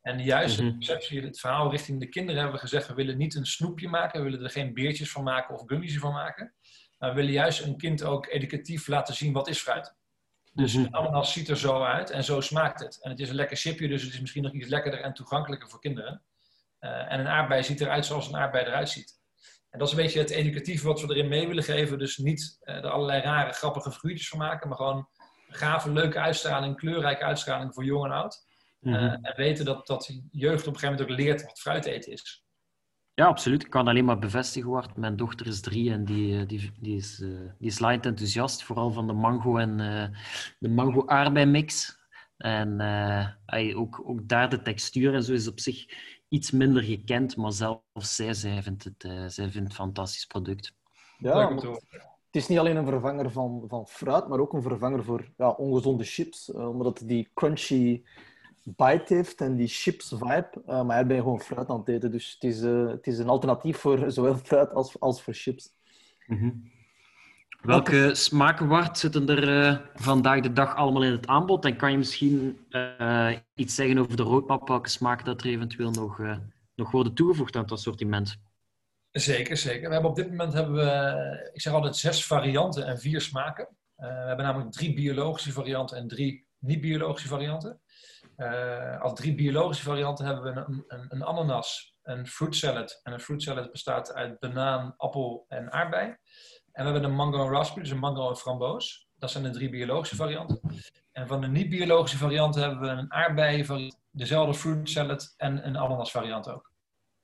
En 0.00 0.22
juist 0.22 0.56
de 0.56 0.72
perceptie, 0.72 1.22
het 1.22 1.40
verhaal 1.40 1.70
richting 1.70 2.00
de 2.00 2.08
kinderen 2.08 2.40
hebben 2.40 2.54
we 2.60 2.66
gezegd, 2.66 2.88
we 2.88 2.94
willen 2.94 3.18
niet 3.18 3.34
een 3.34 3.46
snoepje 3.46 3.88
maken, 3.88 4.22
we 4.22 4.30
willen 4.30 4.44
er 4.44 4.50
geen 4.50 4.74
beertjes 4.74 5.10
van 5.10 5.22
maken 5.22 5.54
of 5.54 5.62
gummies 5.66 5.98
van 5.98 6.12
maken. 6.12 6.54
Maar 6.98 7.08
we 7.10 7.16
willen 7.16 7.32
juist 7.32 7.62
een 7.62 7.76
kind 7.76 8.02
ook 8.02 8.26
educatief 8.26 8.86
laten 8.86 9.14
zien 9.14 9.32
wat 9.32 9.48
is 9.48 9.58
fruit. 9.58 9.94
Dus 10.52 10.74
een 10.74 10.94
ananas 10.94 11.32
ziet 11.32 11.48
er 11.48 11.56
zo 11.56 11.82
uit 11.82 12.10
en 12.10 12.24
zo 12.24 12.40
smaakt 12.40 12.80
het. 12.80 13.02
En 13.02 13.10
het 13.10 13.20
is 13.20 13.28
een 13.28 13.34
lekker 13.34 13.56
chipje, 13.56 13.88
dus 13.88 14.02
het 14.02 14.12
is 14.12 14.20
misschien 14.20 14.42
nog 14.42 14.52
iets 14.52 14.68
lekkerder 14.68 15.00
en 15.00 15.14
toegankelijker 15.14 15.68
voor 15.68 15.80
kinderen. 15.80 16.22
Eh, 16.78 17.12
en 17.12 17.20
een 17.20 17.28
aardbei 17.28 17.62
ziet 17.62 17.80
eruit 17.80 18.06
zoals 18.06 18.28
een 18.28 18.36
aardbei 18.36 18.64
eruit 18.64 18.88
ziet. 18.88 19.15
En 19.76 19.82
dat 19.82 19.90
is 19.92 19.96
een 19.98 20.02
beetje 20.04 20.18
het 20.20 20.30
educatieve 20.30 20.86
wat 20.86 21.00
we 21.00 21.14
erin 21.14 21.28
mee 21.28 21.46
willen 21.48 21.62
geven. 21.62 21.98
Dus 21.98 22.16
niet 22.16 22.56
eh, 22.60 22.74
er 22.74 22.88
allerlei 22.90 23.22
rare, 23.22 23.52
grappige 23.52 23.92
figuurtjes 23.92 24.28
van 24.28 24.38
maken, 24.38 24.68
maar 24.68 24.76
gewoon 24.76 24.96
een 25.48 25.54
gave, 25.54 25.90
leuke 25.92 26.18
uitstraling, 26.18 26.76
kleurrijke 26.76 27.24
uitstraling 27.24 27.74
voor 27.74 27.84
jong 27.84 28.04
en 28.04 28.10
oud. 28.10 28.46
Eh, 28.80 28.92
Mhm. 28.92 29.04
en 29.24 29.32
weten 29.36 29.64
dat, 29.64 29.86
dat 29.86 30.06
jeugd 30.30 30.66
op 30.66 30.74
een 30.74 30.78
gegeven 30.80 30.90
moment 30.96 31.10
ook 31.10 31.18
leert 31.26 31.42
wat 31.44 31.58
fruit 31.60 31.84
eten 31.84 32.12
is. 32.12 32.44
Ja, 33.14 33.26
absoluut. 33.26 33.62
Ik 33.64 33.70
kan 33.70 33.88
alleen 33.88 34.04
maar 34.04 34.18
bevestigen 34.18 34.68
worden. 34.68 34.90
Mijn 34.96 35.16
dochter 35.16 35.46
is 35.46 35.60
drie 35.60 35.90
en 35.92 36.04
die, 36.04 36.38
eh, 36.40 36.46
die, 36.46 36.72
die, 36.80 36.96
is, 36.96 37.16
die 37.58 37.68
is 37.68 37.78
laaiend 37.78 38.06
enthousiast, 38.06 38.62
vooral 38.62 38.90
van 38.92 39.06
de 39.06 39.12
mango 39.12 39.56
en 39.56 39.76
de 40.58 40.68
mango-aardbei-mix. 40.68 41.98
En 42.36 42.80
hij- 43.46 43.74
ook, 43.74 44.02
ook 44.08 44.28
daar 44.28 44.48
de 44.50 44.62
textuur 44.62 45.14
en 45.14 45.22
zo 45.22 45.32
is 45.32 45.48
op 45.48 45.60
zich 45.60 45.84
iets 46.28 46.50
minder 46.50 46.82
gekend, 46.82 47.36
maar 47.36 47.52
zelfs 47.52 47.82
zij, 48.16 48.34
zij 48.34 48.62
vindt 48.62 48.84
het, 48.84 49.04
eh, 49.04 49.26
zij 49.26 49.48
vindt 49.50 49.68
het 49.68 49.76
fantastisch 49.76 50.26
product. 50.26 50.74
Ja, 51.18 51.54
het 52.26 52.36
is 52.44 52.48
niet 52.48 52.58
alleen 52.58 52.76
een 52.76 52.86
vervanger 52.86 53.30
van, 53.30 53.64
van 53.68 53.86
fruit, 53.88 54.28
maar 54.28 54.40
ook 54.40 54.52
een 54.52 54.62
vervanger 54.62 55.04
voor 55.04 55.32
ja, 55.36 55.50
ongezonde 55.50 56.04
chips. 56.04 56.52
eh, 56.52 56.68
omdat 56.68 56.98
het 56.98 57.08
die 57.08 57.30
crunchy 57.34 58.02
bite 58.62 59.14
heeft 59.14 59.40
en 59.40 59.56
die 59.56 59.68
chips 59.68 60.08
vibe. 60.08 60.50
eh, 60.66 60.84
maar 60.84 60.96
hij 60.96 61.06
ben 61.06 61.16
je 61.16 61.22
gewoon 61.22 61.40
fruit 61.40 61.68
aan 61.68 61.78
het 61.78 61.88
eten. 61.88 62.10
Dus 62.10 62.32
het 62.32 62.44
is, 62.44 62.60
het 62.60 63.06
is 63.06 63.18
een 63.18 63.28
alternatief 63.28 63.78
voor 63.78 64.10
zowel 64.10 64.34
fruit 64.36 64.72
als, 64.72 65.00
als 65.00 65.22
voor 65.22 65.34
chips. 65.34 65.72
Welke 67.66 68.14
smaken 68.14 68.68
Bart, 68.68 68.98
zitten 68.98 69.28
er 69.28 69.66
eh, 69.66 69.78
vandaag 69.94 70.40
de 70.40 70.52
dag 70.52 70.76
allemaal 70.76 71.04
in 71.04 71.12
het 71.12 71.26
aanbod? 71.26 71.64
En 71.64 71.76
kan 71.76 71.90
je 71.90 71.98
misschien 71.98 72.66
eh, 72.70 73.32
iets 73.54 73.74
zeggen 73.74 73.98
over 73.98 74.16
de 74.16 74.22
roadmap, 74.22 74.68
welke 74.68 74.88
smaken 74.88 75.24
dat 75.24 75.40
er 75.40 75.46
eventueel 75.46 75.90
nog, 75.90 76.20
eh, 76.20 76.36
nog 76.74 76.90
worden 76.90 77.14
toegevoegd 77.14 77.56
aan 77.56 77.62
het 77.62 77.72
assortiment? 77.72 78.36
Zeker, 79.10 79.56
zeker. 79.56 79.86
We 79.86 79.92
hebben 79.92 80.10
op 80.10 80.16
dit 80.16 80.30
moment 80.30 80.52
hebben 80.52 80.74
we, 80.74 81.50
ik 81.52 81.60
zeg 81.60 81.72
altijd, 81.72 81.96
zes 81.96 82.26
varianten 82.26 82.86
en 82.86 82.98
vier 82.98 83.20
smaken. 83.20 83.68
Eh, 83.96 84.08
we 84.08 84.26
hebben 84.26 84.44
namelijk 84.44 84.72
drie 84.72 84.94
biologische 84.94 85.52
varianten 85.52 85.96
en 85.96 86.08
drie 86.08 86.46
niet-biologische 86.58 87.28
varianten. 87.28 87.80
Eh, 88.36 89.00
als 89.00 89.14
drie 89.14 89.34
biologische 89.34 89.84
varianten 89.84 90.26
hebben 90.26 90.44
we 90.44 90.60
een, 90.60 90.84
een, 90.88 91.06
een 91.08 91.24
ananas, 91.24 91.98
een 92.02 92.26
fruit 92.26 92.56
salad. 92.56 93.00
En 93.02 93.12
een 93.12 93.20
fruit 93.20 93.42
salad 93.42 93.70
bestaat 93.70 94.14
uit 94.14 94.38
banaan, 94.38 94.94
appel 94.96 95.44
en 95.48 95.72
aardbei. 95.72 96.16
En 96.76 96.84
we 96.84 96.90
hebben 96.90 97.10
een 97.10 97.16
mango 97.16 97.44
en 97.44 97.50
raspberry, 97.50 97.82
dus 97.82 97.90
een 97.90 97.98
mango 97.98 98.28
en 98.28 98.36
framboos. 98.36 99.08
Dat 99.18 99.30
zijn 99.30 99.44
de 99.44 99.50
drie 99.50 99.68
biologische 99.68 100.16
varianten. 100.16 100.60
En 101.12 101.26
van 101.26 101.40
de 101.40 101.46
niet-biologische 101.46 102.16
varianten 102.16 102.62
hebben 102.62 102.80
we 102.80 102.88
een 102.88 103.12
aardbei 103.12 103.64
variant, 103.64 103.98
dezelfde 104.10 104.54
fruit 104.54 104.90
salad 104.90 105.34
en 105.36 105.66
een 105.66 105.76
ananas 105.76 106.10
variant 106.10 106.50
ook. 106.50 106.72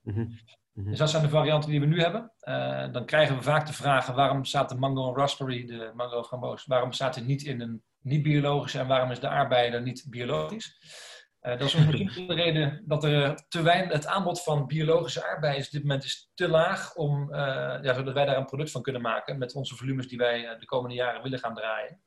Mhm. 0.01 0.27
Mhm. 0.73 0.89
Dus 0.89 0.99
dat 0.99 1.11
zijn 1.11 1.23
de 1.23 1.29
varianten 1.29 1.71
die 1.71 1.81
we 1.81 1.87
nu 1.87 2.01
hebben. 2.01 2.33
Eh, 2.39 2.93
dan 2.93 3.05
krijgen 3.05 3.37
we 3.37 3.43
vaak 3.43 3.67
de 3.67 3.73
vragen 3.73 4.15
waarom 4.15 4.45
staat 4.45 4.69
de 4.69 4.75
mango 4.75 5.09
en 5.09 5.17
raspberry, 5.17 5.67
de 5.67 5.93
mango 5.95 6.17
en 6.17 6.25
framboos, 6.25 6.67
waarom 6.67 6.93
staat 6.93 7.15
die 7.15 7.25
niet 7.25 7.43
in 7.43 7.61
een 7.61 7.83
niet-biologische 8.01 8.79
en 8.79 8.87
waarom 8.87 9.11
is 9.11 9.21
de 9.21 9.29
aardbei 9.29 9.71
dan 9.71 9.83
niet 9.83 10.07
biologisch? 10.09 10.79
Eh, 11.43 11.59
dat 11.59 11.69
is 11.69 11.75
misschien 11.87 12.27
de 12.27 12.35
reden 12.35 12.83
dat 12.87 13.05
er 13.05 13.45
te 13.49 13.63
weinig, 13.63 13.93
het 13.93 14.07
aanbod 14.07 14.43
van 14.43 14.67
biologische 14.67 15.27
aardbeien 15.27 15.57
is 15.57 15.67
op 15.67 15.73
dit 15.73 15.83
moment 15.83 16.05
is 16.05 16.31
te 16.35 16.49
laag 16.49 16.95
om, 16.95 17.33
eh, 17.33 17.39
ja, 17.83 17.95
zodat 17.95 18.15
wij 18.15 18.25
daar 18.25 18.37
een 18.37 18.45
product 18.45 18.71
van 18.71 18.83
kunnen 18.83 19.03
maken 19.03 19.39
met 19.39 19.55
onze 19.55 19.77
volumes 19.77 20.09
die 20.09 20.19
wij 20.19 20.47
eh, 20.47 20.59
de 20.59 20.67
komende 20.67 20.95
jaren 20.95 21.23
willen 21.23 21.39
gaan 21.39 21.55
draaien. 21.55 22.01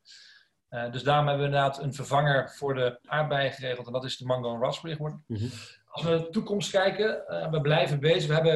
Dus 0.91 1.03
daarom 1.03 1.27
hebben 1.27 1.45
we 1.45 1.51
inderdaad 1.53 1.81
een 1.81 1.93
vervanger 1.93 2.49
voor 2.49 2.73
de 2.73 2.99
aardbeien 3.05 3.51
geregeld 3.51 3.87
en 3.87 3.93
dat 3.93 4.03
is 4.03 4.17
de 4.17 4.25
mango 4.25 4.53
en 4.53 4.61
raspberry 4.61 4.95
geworden. 4.95 5.23
Mhm. 5.27 5.45
Als 5.85 6.03
we 6.03 6.09
naar 6.09 6.19
de 6.19 6.29
toekomst 6.29 6.71
kijken, 6.71 7.23
we 7.51 7.59
blijven 7.61 7.99
bezig. 7.99 8.27
We 8.27 8.33
hebben 8.33 8.53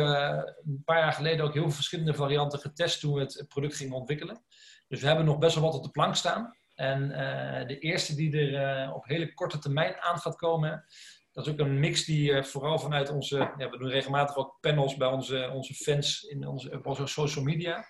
een 0.66 0.82
paar 0.86 1.00
jaar 1.00 1.14
geleden 1.14 1.46
ook 1.46 1.54
heel 1.54 1.62
veel 1.62 1.72
verschillende 1.72 2.14
varianten 2.14 2.60
getest 2.60 3.00
toen 3.00 3.14
we 3.14 3.20
het 3.20 3.46
product 3.48 3.76
gingen 3.76 3.96
ontwikkelen. 3.96 4.44
Dus 4.88 5.02
we 5.02 5.08
hebben 5.08 5.26
nog 5.26 5.38
best 5.38 5.56
wel 5.56 5.64
wat 5.64 5.74
op 5.74 5.84
de 5.84 5.92
plank 5.92 6.16
staan. 6.16 6.58
En 6.80 7.12
eh, 7.12 7.68
de 7.68 7.80
eerste 7.80 8.16
die 8.16 8.38
er 8.38 8.56
eh, 8.56 8.96
op 8.96 9.06
hele 9.06 9.34
korte 9.34 9.60
termijn 9.60 9.96
aan 10.00 10.18
gaat 10.18 10.36
komen, 10.36 10.86
dat 11.32 11.46
is 11.46 11.52
ook 11.52 11.60
een 11.60 11.80
mix 11.80 12.06
die 12.06 12.34
eh, 12.34 12.44
vooral 12.44 12.80
vanuit 12.80 13.10
onze, 13.10 13.38
ja, 13.58 13.70
we 13.70 13.78
doen 13.78 13.90
regelmatig 13.90 14.36
ook 14.36 14.58
panels 14.62 14.98
bij 14.98 15.08
onze, 15.08 15.52
onze 15.54 15.74
fans 15.74 16.24
in 16.24 16.48
onze, 16.48 16.72
op 16.72 16.86
onze 16.86 17.08
social 17.08 17.44
media. 17.44 17.86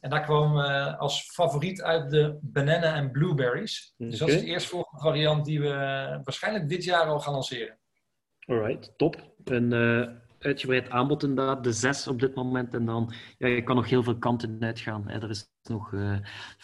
En 0.00 0.10
daar 0.10 0.22
kwam 0.22 0.58
als 0.98 1.22
favoriet 1.22 1.82
uit 1.82 2.10
de 2.10 2.38
banana 2.40 2.94
en 2.94 3.10
blueberries. 3.10 3.94
Dus 3.96 4.18
dat 4.18 4.28
is 4.28 4.40
de 4.40 4.46
eerstvolgende 4.46 5.02
variant 5.02 5.44
die 5.44 5.60
we 5.60 5.68
waarschijnlijk 6.24 6.68
dit 6.68 6.84
jaar 6.84 7.04
al 7.06 7.20
gaan 7.20 7.32
lanceren. 7.32 7.78
Alright, 8.48 8.92
top. 8.96 9.16
Een 9.44 9.72
eh, 9.72 10.08
uitgebreid 10.38 10.90
aanbod 10.90 11.22
inderdaad, 11.22 11.64
de 11.64 11.72
zes 11.72 12.08
op 12.08 12.20
dit 12.20 12.34
moment. 12.34 12.74
En 12.74 12.84
dan, 12.84 13.12
ja, 13.38 13.46
je 13.46 13.62
kan 13.62 13.76
nog 13.76 13.88
heel 13.88 14.02
veel 14.02 14.18
kanten 14.18 14.56
uitgaan. 14.60 15.08
Hè. 15.08 15.22
Er 15.22 15.30
is 15.30 15.50
nog, 15.62 15.92
eh, 15.92 16.16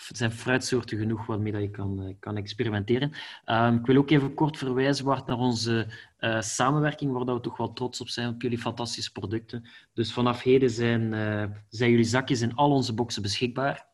zijn 0.08 0.32
fruitsoorten 0.32 0.98
genoeg 0.98 1.26
waarmee 1.26 1.52
dat 1.52 1.60
je 1.60 1.70
kan, 1.70 2.02
eh, 2.02 2.14
kan 2.18 2.36
experimenteren. 2.36 3.12
Ehm, 3.44 3.74
ik 3.74 3.86
wil 3.86 3.96
ook 3.96 4.10
even 4.10 4.34
kort 4.34 4.58
verwijzen 4.58 5.04
Bart, 5.04 5.26
naar 5.26 5.38
onze 5.38 5.86
eh, 6.16 6.40
samenwerking, 6.40 7.12
waar 7.12 7.24
dat 7.24 7.36
we 7.36 7.42
toch 7.42 7.56
wel 7.56 7.72
trots 7.72 8.00
op 8.00 8.08
zijn, 8.08 8.28
op 8.28 8.42
jullie 8.42 8.58
fantastische 8.58 9.12
producten. 9.12 9.68
Dus 9.92 10.12
vanaf 10.12 10.42
heden 10.42 10.70
zijn, 10.70 11.10
zijn 11.68 11.90
jullie 11.90 12.04
zakjes 12.04 12.40
in 12.40 12.54
al 12.54 12.70
onze 12.70 12.94
boxen 12.94 13.22
beschikbaar. 13.22 13.86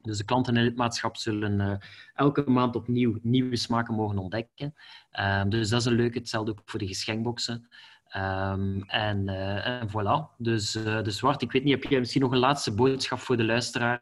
Dus 0.00 0.18
de 0.18 0.24
klanten 0.24 0.56
en 0.56 0.62
lidmaatschap 0.62 1.16
zullen 1.16 1.80
elke 2.14 2.50
maand 2.50 2.76
opnieuw 2.76 3.18
nieuwe 3.22 3.56
smaken 3.56 3.94
mogen 3.94 4.18
ontdekken. 4.18 4.74
Ehm, 5.10 5.48
dus 5.48 5.68
dat 5.68 5.80
is 5.80 5.86
een 5.86 5.92
leuke. 5.92 6.18
Hetzelfde 6.18 6.50
ook 6.50 6.62
voor 6.64 6.78
de 6.78 6.86
geschenkboxen. 6.86 7.68
Ehm, 8.08 8.80
en, 8.80 9.28
eh, 9.28 9.66
en 9.66 9.88
voilà. 9.88 10.36
Dus, 10.38 10.74
eh 10.74 11.02
dus 11.02 11.20
Wart, 11.20 11.42
ik 11.42 11.52
weet 11.52 11.64
niet, 11.64 11.82
heb 11.82 11.90
jij 11.90 11.98
misschien 11.98 12.22
nog 12.22 12.32
een 12.32 12.38
laatste 12.38 12.74
boodschap 12.74 13.18
voor 13.18 13.36
de 13.36 13.44
luisteraar 13.44 14.00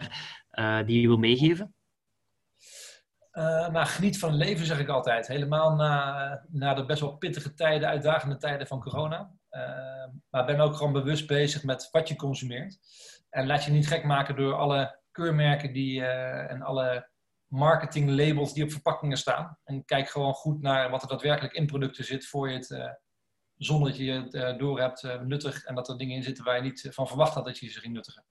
eh, 0.51 0.79
die 0.87 1.01
je 1.01 1.07
wil 1.07 1.17
meegeven? 1.17 1.75
Maar 3.73 3.87
geniet 3.87 4.19
van 4.19 4.35
leven, 4.35 4.67
zeg 4.67 4.79
ik 4.79 4.89
altijd. 4.89 5.27
Helemaal 5.27 5.75
na, 5.75 6.45
na 6.49 6.75
de 6.75 6.85
best 6.85 7.01
wel 7.01 7.17
pittige 7.17 7.55
tijden, 7.55 7.89
uitdagende 7.89 8.37
tijden 8.37 8.67
van 8.67 8.81
corona. 8.81 9.35
Eh, 9.49 10.07
maar 10.31 10.45
ben 10.45 10.61
ook 10.61 10.75
gewoon 10.77 10.93
bewust 10.93 11.27
bezig 11.27 11.63
met 11.63 11.89
wat 11.91 12.09
je 12.09 12.17
consumeert. 12.17 12.79
En 13.31 13.47
laat 13.47 13.65
je 13.65 13.71
niet 13.71 13.89
gek 13.89 14.05
maken 14.05 14.37
door 14.37 14.55
alle 14.55 15.01
keurmerken 15.11 15.73
die, 15.73 16.05
en 16.05 16.63
alle 16.63 17.09
marketinglabels 17.47 18.55
die 18.55 18.65
op 18.65 18.71
verpakkingen 18.71 19.17
staan. 19.17 19.59
En 19.65 19.85
kijk 19.85 20.09
gewoon 20.09 20.35
goed 20.35 20.61
naar 20.61 20.91
wat 20.91 21.03
er 21.03 21.09
daadwerkelijk 21.09 21.55
in 21.55 21.67
producten 21.67 22.05
zit 22.05 22.27
voor 22.27 22.51
je 22.51 22.57
het, 22.57 22.99
zonder 23.57 23.89
dat 23.89 23.99
je 23.99 24.13
het 24.13 24.59
door 24.59 24.81
hebt 24.81 25.03
nuttig 25.25 25.65
en 25.65 25.75
dat 25.75 25.89
er 25.89 25.99
dingen 25.99 26.17
in 26.17 26.23
zitten 26.23 26.45
waar 26.45 26.57
je 26.57 26.63
niet 26.63 26.89
van 26.91 27.07
verwacht 27.07 27.35
had 27.35 27.45
dat 27.45 27.59
je 27.59 27.69
ze 27.69 27.81
ging 27.81 27.95
nuttigen. 27.95 28.25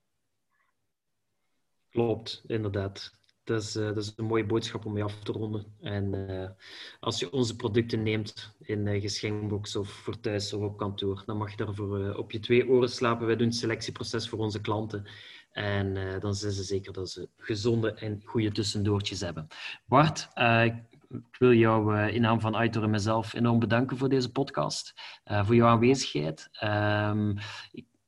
Klopt, 1.90 2.44
inderdaad. 2.48 3.22
Dat 3.44 3.62
is, 3.62 3.72
dat 3.72 3.98
is 3.98 4.14
een 4.16 4.26
mooie 4.26 4.46
boodschap 4.46 4.86
om 4.86 4.94
mee 4.94 5.04
af 5.04 5.20
te 5.24 5.32
ronden. 5.32 5.76
En 5.82 6.58
als 7.00 7.20
je 7.20 7.32
onze 7.32 7.56
producten 7.56 8.04
neemt 8.04 8.56
in 8.60 8.86
uh, 8.86 9.02
geschenkbox 9.02 9.76
of 9.76 9.90
voor 9.90 10.20
thuis 10.20 10.54
of 10.54 10.62
op 10.62 10.78
kantoor, 10.78 11.24
dan 11.26 11.38
mag 11.38 11.52
je 11.52 11.58
daarvoor 11.58 12.16
op 12.16 12.32
je 12.32 12.40
twee 12.40 12.68
oren 12.70 12.90
slapen. 12.90 13.28
Wij 13.28 13.36
doen 13.36 13.48
het 13.48 13.56
selectieproces 13.56 14.30
voor 14.30 14.40
onze 14.40 14.62
klanten. 14.62 15.10
En 15.52 16.20
dan 16.20 16.36
zijn 16.36 16.52
ze 16.52 16.64
zeker 16.64 16.94
dat 16.94 17.10
ze 17.10 17.30
gezonde 17.38 17.94
en 17.94 18.22
goede 18.24 18.52
tussendoortjes 18.52 19.20
hebben. 19.20 19.48
Bart, 19.86 20.28
ik 20.64 20.93
wil 21.40 21.54
jou 21.54 22.00
in 22.08 22.22
naam 22.22 22.40
van 22.40 22.56
Aitor 22.56 22.84
en 22.84 22.90
mezelf 22.90 23.34
enorm 23.34 23.60
bedanken 23.60 23.98
voor 23.98 24.10
deze 24.10 24.32
podcast, 24.32 24.94
voor 25.24 25.56
jouw 25.56 25.68
aanwezigheid. 25.68 26.50
Um, 26.64 27.38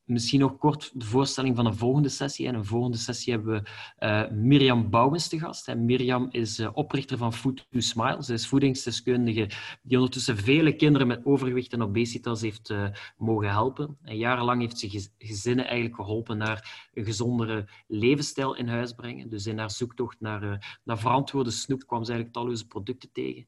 misschien 0.05 0.39
nog 0.39 0.57
kort 0.57 0.91
de 0.93 1.05
voorstelling 1.05 1.55
van 1.55 1.65
een 1.65 1.75
volgende 1.75 2.09
sessie. 2.09 2.47
En 2.47 2.55
een 2.55 2.65
volgende 2.65 2.97
sessie 2.97 3.33
hebben 3.33 3.63
we 3.63 3.69
uh, 4.07 4.31
Mirjam 4.31 4.89
Bouwens 4.89 5.27
te 5.27 5.39
gast. 5.39 5.67
En 5.67 5.85
Mirjam 5.85 6.27
is 6.31 6.59
uh, 6.59 6.69
oprichter 6.73 7.17
van 7.17 7.33
Food 7.33 7.67
to 7.71 7.79
Smile. 7.79 8.23
Ze 8.23 8.33
is 8.33 8.47
voedingsdeskundige 8.47 9.49
die 9.81 9.97
ondertussen 9.97 10.37
vele 10.37 10.75
kinderen 10.75 11.07
met 11.07 11.25
overgewicht 11.25 11.73
en 11.73 11.81
obesitas 11.81 12.41
heeft 12.41 12.69
uh, 12.69 12.87
mogen 13.17 13.49
helpen. 13.49 13.97
En 14.03 14.17
jarenlang 14.17 14.61
heeft 14.61 14.79
ze 14.79 15.09
gezinnen 15.17 15.65
eigenlijk 15.65 15.95
geholpen 15.95 16.37
naar 16.37 16.89
een 16.93 17.05
gezondere 17.05 17.67
levensstijl 17.87 18.55
in 18.55 18.67
huis 18.67 18.91
brengen. 18.91 19.29
Dus 19.29 19.45
in 19.45 19.57
haar 19.57 19.71
zoektocht 19.71 20.19
naar, 20.19 20.79
naar 20.83 20.99
verantwoorde 20.99 21.51
snoep 21.51 21.87
kwam 21.87 22.03
ze 22.03 22.11
eigenlijk 22.11 22.39
talloze 22.39 22.67
producten 22.67 23.11
tegen. 23.11 23.45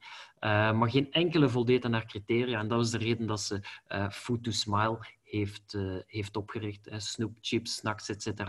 maar 0.77 0.89
geen 0.89 1.11
enkele 1.11 1.49
voldeed 1.49 1.85
aan 1.85 1.93
haar 1.93 2.05
criteria. 2.05 2.59
En 2.59 2.67
dat 2.67 2.77
was 2.77 2.91
de 2.91 2.97
reden 2.97 3.27
dat 3.27 3.41
ze 3.41 3.59
Food 4.11 4.43
to 4.43 4.51
Smile 4.51 4.99
heeft, 5.29 5.73
uh, 5.73 5.95
heeft 6.07 6.35
opgericht. 6.35 6.87
Hè. 6.89 6.99
Snoep, 6.99 7.37
chips, 7.41 7.75
snacks, 7.75 8.09
etc. 8.09 8.41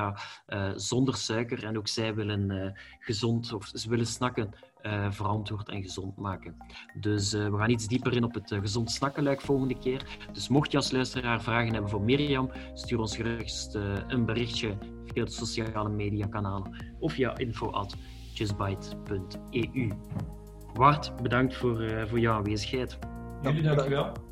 Uh, 0.49 0.71
zonder 0.75 1.17
suiker. 1.17 1.65
En 1.65 1.79
ook 1.79 1.89
zij 1.89 2.15
willen 2.15 2.51
uh, 2.51 2.71
gezond, 2.99 3.53
of 3.53 3.71
ze 3.75 3.89
willen 3.89 4.07
snakken 4.07 4.51
verantwoord 5.11 5.69
en 5.69 5.83
gezond 5.83 6.17
maken. 6.17 6.57
Dus 7.01 7.33
we 7.33 7.57
gaan 7.57 7.71
iets 7.71 7.87
dieper 7.87 8.13
in 8.13 8.25
op 8.25 8.35
het 8.35 8.57
gezond 8.61 8.91
snakkenluik 8.91 9.41
volgende 9.41 9.79
keer. 9.79 10.19
Dus 10.33 10.49
mocht 10.49 10.71
je 10.71 10.77
als 10.77 10.91
luisteraar 10.91 11.43
vragen 11.43 11.73
hebben 11.73 11.91
voor 11.91 12.03
Mirjam, 12.03 12.51
stuur 12.75 12.99
ons 12.99 13.17
gerust 13.17 13.75
een 14.09 14.25
berichtje 14.25 14.79
via 15.05 15.25
de 15.25 15.31
sociale 15.31 15.89
media 15.89 16.27
kanalen 16.27 16.95
of 16.99 17.13
via 17.13 17.37
info.justbite.eu. 17.37 19.93
Wart, 20.75 21.23
bedankt 21.23 21.57
voor, 21.57 22.09
voor 22.09 22.21
jouw 22.21 22.37
aanwezigheid. 22.37 22.99
Jullie 23.43 23.63
dankjewel. 23.63 24.28